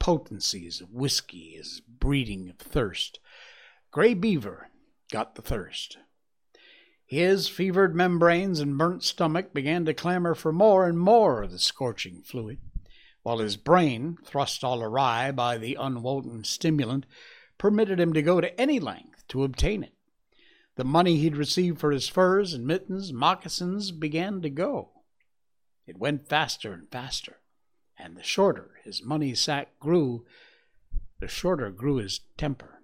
potencies 0.00 0.80
of 0.80 0.92
whiskey, 0.92 1.54
his 1.56 1.80
breeding 1.86 2.50
of 2.50 2.58
thirst. 2.58 3.20
Grey 3.92 4.12
Beaver 4.12 4.70
got 5.12 5.36
the 5.36 5.42
thirst. 5.42 5.98
His 7.06 7.48
fevered 7.48 7.94
membranes 7.94 8.58
and 8.58 8.76
burnt 8.76 9.04
stomach 9.04 9.54
began 9.54 9.84
to 9.84 9.94
clamor 9.94 10.34
for 10.34 10.52
more 10.52 10.88
and 10.88 10.98
more 10.98 11.44
of 11.44 11.52
the 11.52 11.60
scorching 11.60 12.22
fluid, 12.22 12.58
while 13.22 13.38
his 13.38 13.56
brain, 13.56 14.18
thrust 14.24 14.64
all 14.64 14.82
awry 14.82 15.30
by 15.30 15.58
the 15.58 15.76
unwonted 15.78 16.44
stimulant, 16.44 17.06
permitted 17.56 18.00
him 18.00 18.12
to 18.14 18.20
go 18.20 18.40
to 18.40 18.60
any 18.60 18.80
length 18.80 19.13
to 19.28 19.44
obtain 19.44 19.82
it. 19.82 19.94
The 20.76 20.84
money 20.84 21.16
he'd 21.18 21.36
received 21.36 21.78
for 21.78 21.92
his 21.92 22.08
furs 22.08 22.52
and 22.52 22.66
mittens, 22.66 23.12
moccasins, 23.12 23.92
began 23.92 24.42
to 24.42 24.50
go. 24.50 24.90
It 25.86 25.98
went 25.98 26.28
faster 26.28 26.72
and 26.72 26.90
faster, 26.90 27.36
and 27.98 28.16
the 28.16 28.22
shorter 28.22 28.80
his 28.82 29.02
money 29.02 29.34
sack 29.34 29.78
grew, 29.78 30.24
the 31.20 31.28
shorter 31.28 31.70
grew 31.70 31.96
his 31.96 32.20
temper. 32.36 32.80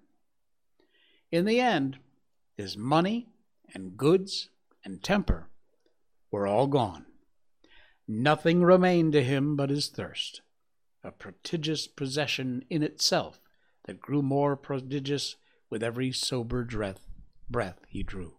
In 1.30 1.45
the 1.45 1.61
end, 1.61 1.99
his 2.57 2.76
money 2.76 3.28
and 3.74 3.97
goods 3.97 4.51
and 4.84 5.03
temper 5.03 5.49
were 6.30 6.47
all 6.47 6.66
gone. 6.66 7.07
Nothing 8.07 8.62
remained 8.62 9.12
to 9.12 9.22
him 9.22 9.57
but 9.57 9.70
his 9.70 9.88
thirst, 9.88 10.43
a 11.03 11.11
prodigious 11.11 11.86
possession 11.86 12.64
in 12.68 12.82
itself 12.82 13.41
that 13.84 14.01
grew 14.01 14.22
more 14.22 14.57
prodigious 14.57 15.36
with 15.70 15.82
every 15.82 16.12
sober 16.12 16.64
breath 16.64 17.00
breath 17.48 17.80
he 17.88 18.02
drew. 18.02 18.34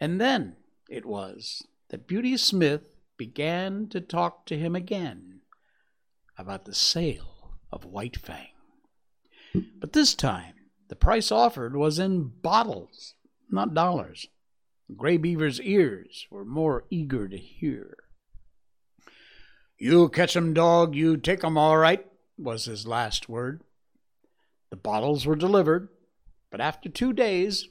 And 0.00 0.20
then 0.20 0.56
it 0.88 1.04
was 1.04 1.66
that 1.90 2.06
Beauty 2.06 2.36
Smith 2.36 2.82
began 3.16 3.88
to 3.88 4.00
talk 4.00 4.46
to 4.46 4.58
him 4.58 4.74
again 4.74 5.40
about 6.36 6.64
the 6.64 6.74
sale 6.74 7.58
of 7.70 7.84
White 7.84 8.16
Fang. 8.16 8.48
But 9.80 9.92
this 9.92 10.14
time, 10.14 10.54
the 10.88 10.96
price 10.96 11.32
offered 11.32 11.76
was 11.76 11.98
in 11.98 12.28
bottles, 12.28 13.14
not 13.50 13.74
dollars. 13.74 14.26
Grey 14.96 15.16
Beaver's 15.16 15.60
ears 15.60 16.26
were 16.30 16.44
more 16.44 16.84
eager 16.90 17.28
to 17.28 17.36
hear. 17.36 17.96
You 19.76 20.08
catch 20.08 20.36
'em, 20.36 20.54
dog, 20.54 20.94
you 20.94 21.16
take 21.16 21.44
'em 21.44 21.58
all 21.58 21.76
right, 21.76 22.06
was 22.36 22.64
his 22.64 22.86
last 22.86 23.28
word. 23.28 23.62
The 24.70 24.76
bottles 24.76 25.24
were 25.24 25.36
delivered, 25.36 25.88
but 26.50 26.60
after 26.60 26.88
two 26.88 27.12
days, 27.12 27.68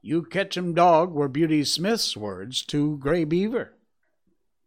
you 0.00 0.22
catch 0.22 0.56
'em 0.56 0.74
dog 0.74 1.12
were 1.12 1.28
Beauty 1.28 1.64
Smith's 1.64 2.16
words 2.16 2.62
to 2.66 2.98
Grey 2.98 3.24
Beaver. 3.24 3.78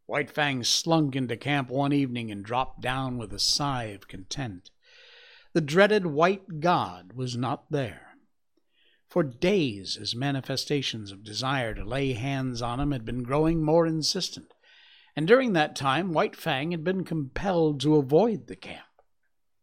White 0.07 0.31
Fang 0.31 0.63
slunk 0.63 1.15
into 1.15 1.37
camp 1.37 1.69
one 1.69 1.93
evening 1.93 2.31
and 2.31 2.43
dropped 2.43 2.81
down 2.81 3.17
with 3.17 3.33
a 3.33 3.39
sigh 3.39 3.85
of 3.85 4.07
content. 4.07 4.71
The 5.53 5.61
dreaded 5.61 6.07
white 6.07 6.59
god 6.59 7.13
was 7.13 7.37
not 7.37 7.71
there. 7.71 8.17
For 9.07 9.23
days 9.23 9.95
his 9.95 10.15
manifestations 10.15 11.11
of 11.11 11.23
desire 11.23 11.73
to 11.73 11.85
lay 11.85 12.13
hands 12.13 12.61
on 12.61 12.79
him 12.79 12.91
had 12.91 13.05
been 13.05 13.23
growing 13.23 13.63
more 13.63 13.85
insistent, 13.85 14.53
and 15.15 15.27
during 15.27 15.53
that 15.53 15.75
time 15.75 16.13
White 16.13 16.35
Fang 16.35 16.71
had 16.71 16.83
been 16.83 17.03
compelled 17.03 17.79
to 17.81 17.95
avoid 17.95 18.47
the 18.47 18.55
camp. 18.55 18.86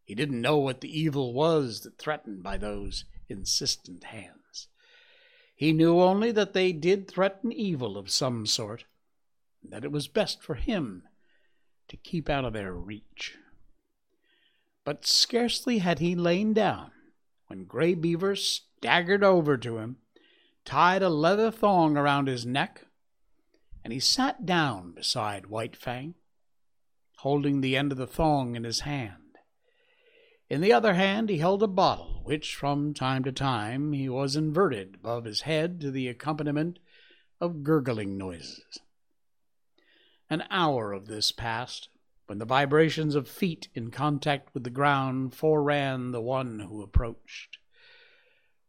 He 0.05 0.13
didn't 0.13 0.41
know 0.41 0.57
what 0.57 0.81
the 0.81 0.99
evil 0.99 1.33
was 1.33 1.81
that 1.81 1.97
threatened 1.97 2.43
by 2.43 2.57
those 2.57 3.05
insistent 3.27 4.05
hands. 4.05 4.67
He 5.55 5.73
knew 5.73 5.99
only 5.99 6.31
that 6.31 6.53
they 6.53 6.71
did 6.71 7.07
threaten 7.07 7.51
evil 7.51 7.97
of 7.97 8.11
some 8.11 8.45
sort, 8.45 8.85
and 9.63 9.73
that 9.73 9.83
it 9.83 9.91
was 9.91 10.07
best 10.07 10.43
for 10.43 10.55
him 10.55 11.07
to 11.87 11.97
keep 11.97 12.29
out 12.29 12.45
of 12.45 12.53
their 12.53 12.73
reach. 12.73 13.35
But 14.83 15.07
scarcely 15.07 15.79
had 15.79 15.97
he 15.97 16.15
lain 16.15 16.53
down 16.53 16.91
when 17.47 17.65
Grey 17.65 17.95
Beaver 17.95 18.35
staggered 18.35 19.23
over 19.23 19.57
to 19.57 19.79
him, 19.79 19.97
tied 20.65 21.01
a 21.01 21.09
leather 21.09 21.49
thong 21.49 21.97
around 21.97 22.27
his 22.27 22.45
neck, 22.45 22.85
and 23.83 23.91
he 23.91 23.99
sat 23.99 24.45
down 24.45 24.91
beside 24.91 25.47
White 25.47 25.75
Fang, 25.75 26.13
holding 27.17 27.61
the 27.61 27.75
end 27.75 27.91
of 27.91 27.97
the 27.97 28.05
thong 28.05 28.55
in 28.55 28.63
his 28.63 28.81
hand. 28.81 29.24
In 30.49 30.61
the 30.61 30.73
other 30.73 30.93
hand 30.93 31.29
he 31.29 31.39
held 31.39 31.63
a 31.63 31.67
bottle, 31.67 32.21
which 32.23 32.55
from 32.55 32.93
time 32.93 33.23
to 33.23 33.31
time 33.31 33.93
he 33.93 34.07
was 34.07 34.35
inverted 34.35 34.95
above 34.95 35.25
his 35.25 35.41
head 35.41 35.81
to 35.81 35.91
the 35.91 36.07
accompaniment 36.07 36.79
of 37.41 37.63
gurgling 37.63 38.17
noises. 38.17 38.79
An 40.29 40.43
hour 40.49 40.91
of 40.91 41.07
this 41.07 41.31
passed, 41.31 41.89
when 42.27 42.37
the 42.37 42.45
vibrations 42.45 43.15
of 43.15 43.27
feet 43.27 43.69
in 43.73 43.91
contact 43.91 44.53
with 44.53 44.63
the 44.63 44.69
ground 44.69 45.33
foreran 45.33 46.11
the 46.11 46.21
one 46.21 46.59
who 46.59 46.81
approached. 46.81 47.57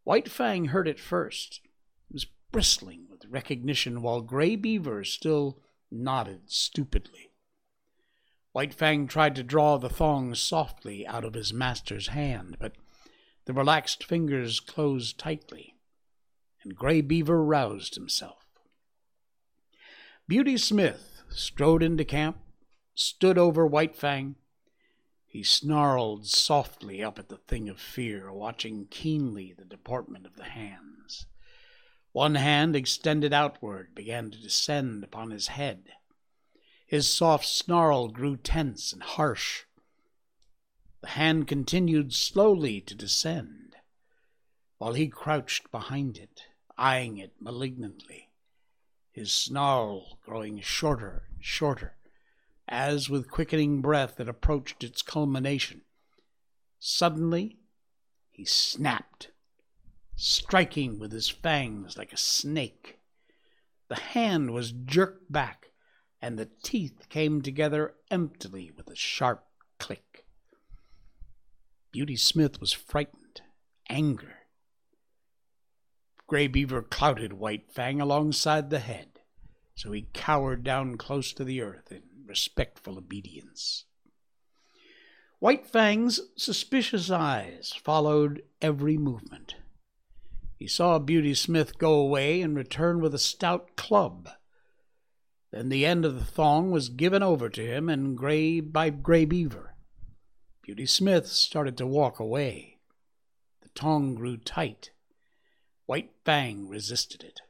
White 0.04 0.28
Fang 0.28 0.66
heard 0.66 0.86
it 0.88 1.00
first. 1.00 1.60
Was 2.10 2.26
bristling 2.52 3.06
with 3.10 3.24
recognition, 3.26 4.02
while 4.02 4.20
Grey 4.20 4.56
Beaver 4.56 5.04
still 5.04 5.58
nodded 5.90 6.42
stupidly. 6.46 7.25
White 8.56 8.72
Fang 8.72 9.06
tried 9.06 9.36
to 9.36 9.42
draw 9.42 9.76
the 9.76 9.90
thong 9.90 10.34
softly 10.34 11.06
out 11.06 11.26
of 11.26 11.34
his 11.34 11.52
master's 11.52 12.08
hand, 12.08 12.56
but 12.58 12.72
the 13.44 13.52
relaxed 13.52 14.02
fingers 14.02 14.60
closed 14.60 15.18
tightly, 15.18 15.74
and 16.62 16.74
Grey 16.74 17.02
Beaver 17.02 17.44
roused 17.44 17.96
himself. 17.96 18.46
Beauty 20.26 20.56
Smith 20.56 21.22
strode 21.28 21.82
into 21.82 22.02
camp, 22.02 22.38
stood 22.94 23.36
over 23.36 23.66
White 23.66 23.94
Fang. 23.94 24.36
He 25.26 25.42
snarled 25.42 26.26
softly 26.26 27.04
up 27.04 27.18
at 27.18 27.28
the 27.28 27.36
thing 27.36 27.68
of 27.68 27.78
fear, 27.78 28.32
watching 28.32 28.86
keenly 28.88 29.52
the 29.52 29.66
deportment 29.66 30.24
of 30.24 30.36
the 30.36 30.44
hands. 30.44 31.26
One 32.12 32.36
hand, 32.36 32.74
extended 32.74 33.34
outward, 33.34 33.94
began 33.94 34.30
to 34.30 34.40
descend 34.40 35.04
upon 35.04 35.30
his 35.30 35.48
head. 35.48 35.90
His 36.86 37.12
soft 37.12 37.46
snarl 37.46 38.06
grew 38.06 38.36
tense 38.36 38.92
and 38.92 39.02
harsh. 39.02 39.64
The 41.00 41.08
hand 41.08 41.48
continued 41.48 42.14
slowly 42.14 42.80
to 42.82 42.94
descend, 42.94 43.74
while 44.78 44.92
he 44.92 45.08
crouched 45.08 45.72
behind 45.72 46.16
it, 46.16 46.42
eyeing 46.78 47.18
it 47.18 47.34
malignantly, 47.40 48.30
his 49.10 49.32
snarl 49.32 50.20
growing 50.24 50.60
shorter 50.60 51.26
and 51.28 51.44
shorter, 51.44 51.96
as 52.68 53.10
with 53.10 53.32
quickening 53.32 53.82
breath 53.82 54.20
it 54.20 54.28
approached 54.28 54.84
its 54.84 55.02
culmination. 55.02 55.82
Suddenly, 56.78 57.58
he 58.30 58.44
snapped, 58.44 59.32
striking 60.14 61.00
with 61.00 61.10
his 61.10 61.28
fangs 61.28 61.98
like 61.98 62.12
a 62.12 62.16
snake. 62.16 63.00
The 63.88 63.96
hand 63.96 64.52
was 64.52 64.70
jerked 64.70 65.32
back 65.32 65.65
and 66.26 66.36
the 66.36 66.48
teeth 66.64 67.08
came 67.08 67.40
together 67.40 67.94
emptily 68.10 68.72
with 68.76 68.90
a 68.90 68.96
sharp 68.96 69.44
click. 69.78 70.26
Beauty 71.92 72.16
Smith 72.16 72.60
was 72.60 72.72
frightened, 72.72 73.42
anger. 73.88 74.38
Grey 76.26 76.48
Beaver 76.48 76.82
clouted 76.82 77.34
White 77.34 77.70
Fang 77.70 78.00
alongside 78.00 78.70
the 78.70 78.80
head, 78.80 79.20
so 79.76 79.92
he 79.92 80.08
cowered 80.14 80.64
down 80.64 80.96
close 80.96 81.32
to 81.32 81.44
the 81.44 81.60
earth 81.60 81.92
in 81.92 82.02
respectful 82.26 82.98
obedience. 82.98 83.84
White 85.38 85.64
Fang's 85.64 86.20
suspicious 86.36 87.08
eyes 87.08 87.72
followed 87.84 88.42
every 88.60 88.98
movement. 88.98 89.54
He 90.58 90.66
saw 90.66 90.98
Beauty 90.98 91.34
Smith 91.34 91.78
go 91.78 91.94
away 91.94 92.42
and 92.42 92.56
return 92.56 93.00
with 93.00 93.14
a 93.14 93.18
stout 93.20 93.76
club. 93.76 94.28
Then 95.52 95.68
the 95.68 95.86
end 95.86 96.04
of 96.04 96.14
the 96.14 96.24
thong 96.24 96.70
was 96.70 96.88
given 96.88 97.22
over 97.22 97.48
to 97.48 97.66
him 97.66 97.88
and 97.88 98.16
Gray 98.16 98.60
by 98.60 98.90
Grey 98.90 99.24
Beaver. 99.24 99.74
Beauty 100.62 100.86
Smith 100.86 101.28
started 101.28 101.76
to 101.78 101.86
walk 101.86 102.18
away. 102.18 102.78
The 103.62 103.68
tongue 103.70 104.14
grew 104.14 104.36
tight. 104.36 104.90
White 105.86 106.10
Fang 106.24 106.68
resisted 106.68 107.22
it. 107.22 107.40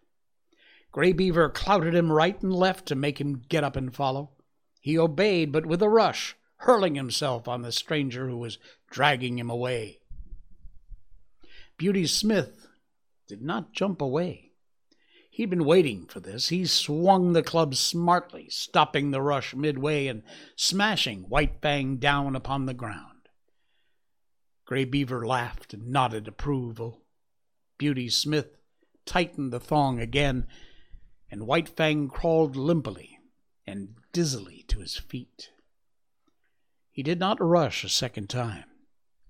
Grey 0.92 1.12
Beaver 1.12 1.48
clouted 1.48 1.94
him 1.94 2.12
right 2.12 2.40
and 2.42 2.52
left 2.52 2.86
to 2.86 2.94
make 2.94 3.20
him 3.20 3.42
get 3.48 3.64
up 3.64 3.76
and 3.76 3.94
follow. 3.94 4.32
He 4.80 4.98
obeyed, 4.98 5.50
but 5.50 5.66
with 5.66 5.82
a 5.82 5.88
rush, 5.88 6.36
hurling 6.58 6.94
himself 6.94 7.48
on 7.48 7.62
the 7.62 7.72
stranger 7.72 8.28
who 8.28 8.38
was 8.38 8.58
dragging 8.90 9.38
him 9.38 9.50
away. 9.50 10.00
Beauty 11.76 12.06
Smith 12.06 12.66
did 13.26 13.42
not 13.42 13.72
jump 13.72 14.00
away. 14.00 14.45
He'd 15.36 15.50
been 15.50 15.66
waiting 15.66 16.06
for 16.06 16.18
this. 16.18 16.48
He 16.48 16.64
swung 16.64 17.34
the 17.34 17.42
club 17.42 17.74
smartly, 17.74 18.48
stopping 18.48 19.10
the 19.10 19.20
rush 19.20 19.54
midway 19.54 20.06
and 20.06 20.22
smashing 20.56 21.24
White 21.24 21.60
Fang 21.60 21.98
down 21.98 22.34
upon 22.34 22.64
the 22.64 22.72
ground. 22.72 23.28
Grey 24.64 24.86
Beaver 24.86 25.26
laughed 25.26 25.74
and 25.74 25.88
nodded 25.88 26.26
approval. 26.26 27.02
Beauty 27.76 28.08
Smith 28.08 28.56
tightened 29.04 29.52
the 29.52 29.60
thong 29.60 30.00
again, 30.00 30.46
and 31.30 31.46
White 31.46 31.68
Fang 31.68 32.08
crawled 32.08 32.56
limply 32.56 33.18
and 33.66 33.96
dizzily 34.14 34.64
to 34.68 34.78
his 34.78 34.96
feet. 34.96 35.50
He 36.90 37.02
did 37.02 37.18
not 37.18 37.36
rush 37.42 37.84
a 37.84 37.90
second 37.90 38.30
time. 38.30 38.64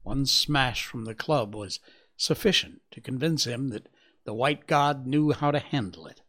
One 0.04 0.24
smash 0.24 0.86
from 0.86 1.04
the 1.04 1.16
club 1.16 1.52
was 1.52 1.80
sufficient 2.16 2.82
to 2.92 3.00
convince 3.00 3.42
him 3.42 3.70
that 3.70 3.88
the 4.26 4.34
white 4.34 4.66
god 4.66 5.06
knew 5.06 5.32
how 5.32 5.52
to 5.52 5.60
handle 5.60 6.06
it. 6.06 6.20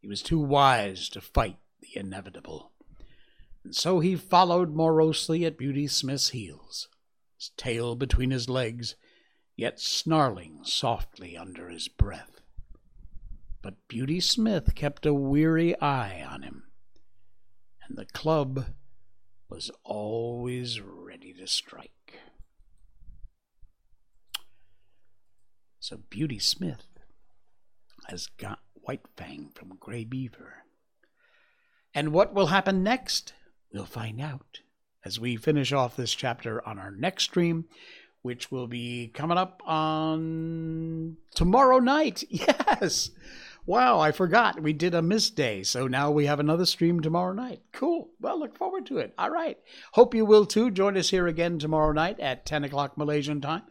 He 0.00 0.06
was 0.06 0.22
too 0.22 0.38
wise 0.38 1.08
to 1.08 1.20
fight 1.20 1.56
the 1.80 1.98
inevitable. 1.98 2.72
And 3.64 3.74
so 3.74 4.00
he 4.00 4.16
followed 4.16 4.74
morosely 4.74 5.44
at 5.46 5.56
Beauty 5.56 5.86
Smith's 5.86 6.30
heels, 6.30 6.88
his 7.38 7.50
tail 7.56 7.96
between 7.96 8.30
his 8.30 8.50
legs, 8.50 8.96
yet 9.56 9.80
snarling 9.80 10.60
softly 10.64 11.36
under 11.36 11.70
his 11.70 11.88
breath. 11.88 12.42
But 13.62 13.88
Beauty 13.88 14.20
Smith 14.20 14.74
kept 14.74 15.06
a 15.06 15.14
weary 15.14 15.78
eye 15.80 16.22
on 16.22 16.42
him, 16.42 16.64
and 17.88 17.96
the 17.96 18.06
club 18.06 18.66
was 19.48 19.70
always 19.84 20.80
ready 20.80 21.32
to 21.34 21.46
strike. 21.46 22.18
So 25.78 26.00
Beauty 26.10 26.38
Smith 26.38 26.91
has 28.08 28.26
got 28.26 28.60
White 28.74 29.06
Fang 29.16 29.50
from 29.54 29.76
Grey 29.78 30.04
Beaver. 30.04 30.64
And 31.94 32.12
what 32.12 32.34
will 32.34 32.46
happen 32.46 32.82
next? 32.82 33.34
We'll 33.72 33.84
find 33.84 34.20
out 34.20 34.60
as 35.04 35.18
we 35.18 35.36
finish 35.36 35.72
off 35.72 35.96
this 35.96 36.14
chapter 36.14 36.66
on 36.66 36.78
our 36.78 36.90
next 36.90 37.24
stream, 37.24 37.66
which 38.22 38.50
will 38.50 38.66
be 38.66 39.10
coming 39.14 39.38
up 39.38 39.62
on 39.66 41.16
tomorrow 41.34 41.78
night. 41.78 42.24
Yes. 42.30 43.10
Wow, 43.64 44.00
I 44.00 44.10
forgot. 44.10 44.60
We 44.60 44.72
did 44.72 44.92
a 44.92 45.02
miss 45.02 45.30
day, 45.30 45.62
so 45.62 45.86
now 45.86 46.10
we 46.10 46.26
have 46.26 46.40
another 46.40 46.66
stream 46.66 46.98
tomorrow 46.98 47.32
night. 47.32 47.60
Cool. 47.70 48.10
Well, 48.20 48.40
look 48.40 48.56
forward 48.56 48.86
to 48.86 48.98
it. 48.98 49.14
All 49.16 49.30
right. 49.30 49.56
Hope 49.92 50.16
you 50.16 50.24
will 50.24 50.46
too. 50.46 50.72
Join 50.72 50.96
us 50.96 51.10
here 51.10 51.28
again 51.28 51.60
tomorrow 51.60 51.92
night 51.92 52.18
at 52.18 52.44
10 52.44 52.64
o'clock 52.64 52.98
Malaysian 52.98 53.40
time. 53.40 53.62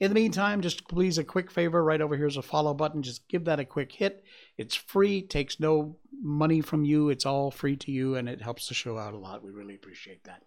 In 0.00 0.10
the 0.10 0.14
meantime, 0.14 0.60
just 0.60 0.86
please 0.86 1.18
a 1.18 1.24
quick 1.24 1.50
favor 1.50 1.82
right 1.82 2.00
over 2.00 2.16
here 2.16 2.28
is 2.28 2.36
a 2.36 2.42
follow 2.42 2.72
button. 2.72 3.02
Just 3.02 3.26
give 3.28 3.44
that 3.46 3.58
a 3.58 3.64
quick 3.64 3.90
hit. 3.90 4.22
It's 4.56 4.76
free, 4.76 5.22
takes 5.22 5.58
no 5.58 5.96
money 6.20 6.60
from 6.60 6.84
you. 6.84 7.10
It's 7.10 7.26
all 7.26 7.50
free 7.50 7.76
to 7.76 7.90
you, 7.90 8.14
and 8.14 8.28
it 8.28 8.40
helps 8.40 8.68
the 8.68 8.74
show 8.74 8.96
out 8.96 9.14
a 9.14 9.18
lot. 9.18 9.42
We 9.42 9.50
really 9.50 9.74
appreciate 9.74 10.22
that. 10.24 10.42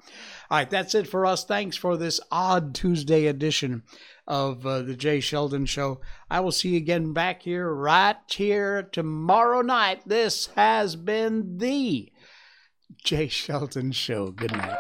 All 0.50 0.58
right, 0.58 0.70
that's 0.70 0.96
it 0.96 1.06
for 1.08 1.26
us. 1.26 1.44
Thanks 1.44 1.76
for 1.76 1.98
this 1.98 2.22
odd 2.32 2.74
Tuesday 2.74 3.28
edition 3.28 3.84
of 4.26 4.66
uh, 4.66 4.84
the 4.84 4.96
Jay 4.96 5.20
Sheldon 5.20 5.66
Show. 5.66 6.00
I 6.30 6.40
will 6.40 6.54
see 6.54 6.70
you 6.70 6.78
again 6.78 7.12
back 7.12 7.42
here, 7.42 7.74
right 7.74 8.16
here 8.30 8.84
tomorrow 8.84 9.62
night. 9.62 10.04
This 10.06 10.48
has 10.56 10.96
been 10.96 11.58
the 11.58 12.10
Jay 13.04 13.28
Sheldon 13.28 13.92
Show. 13.92 14.32
Good 14.32 14.54
night. 14.54 14.80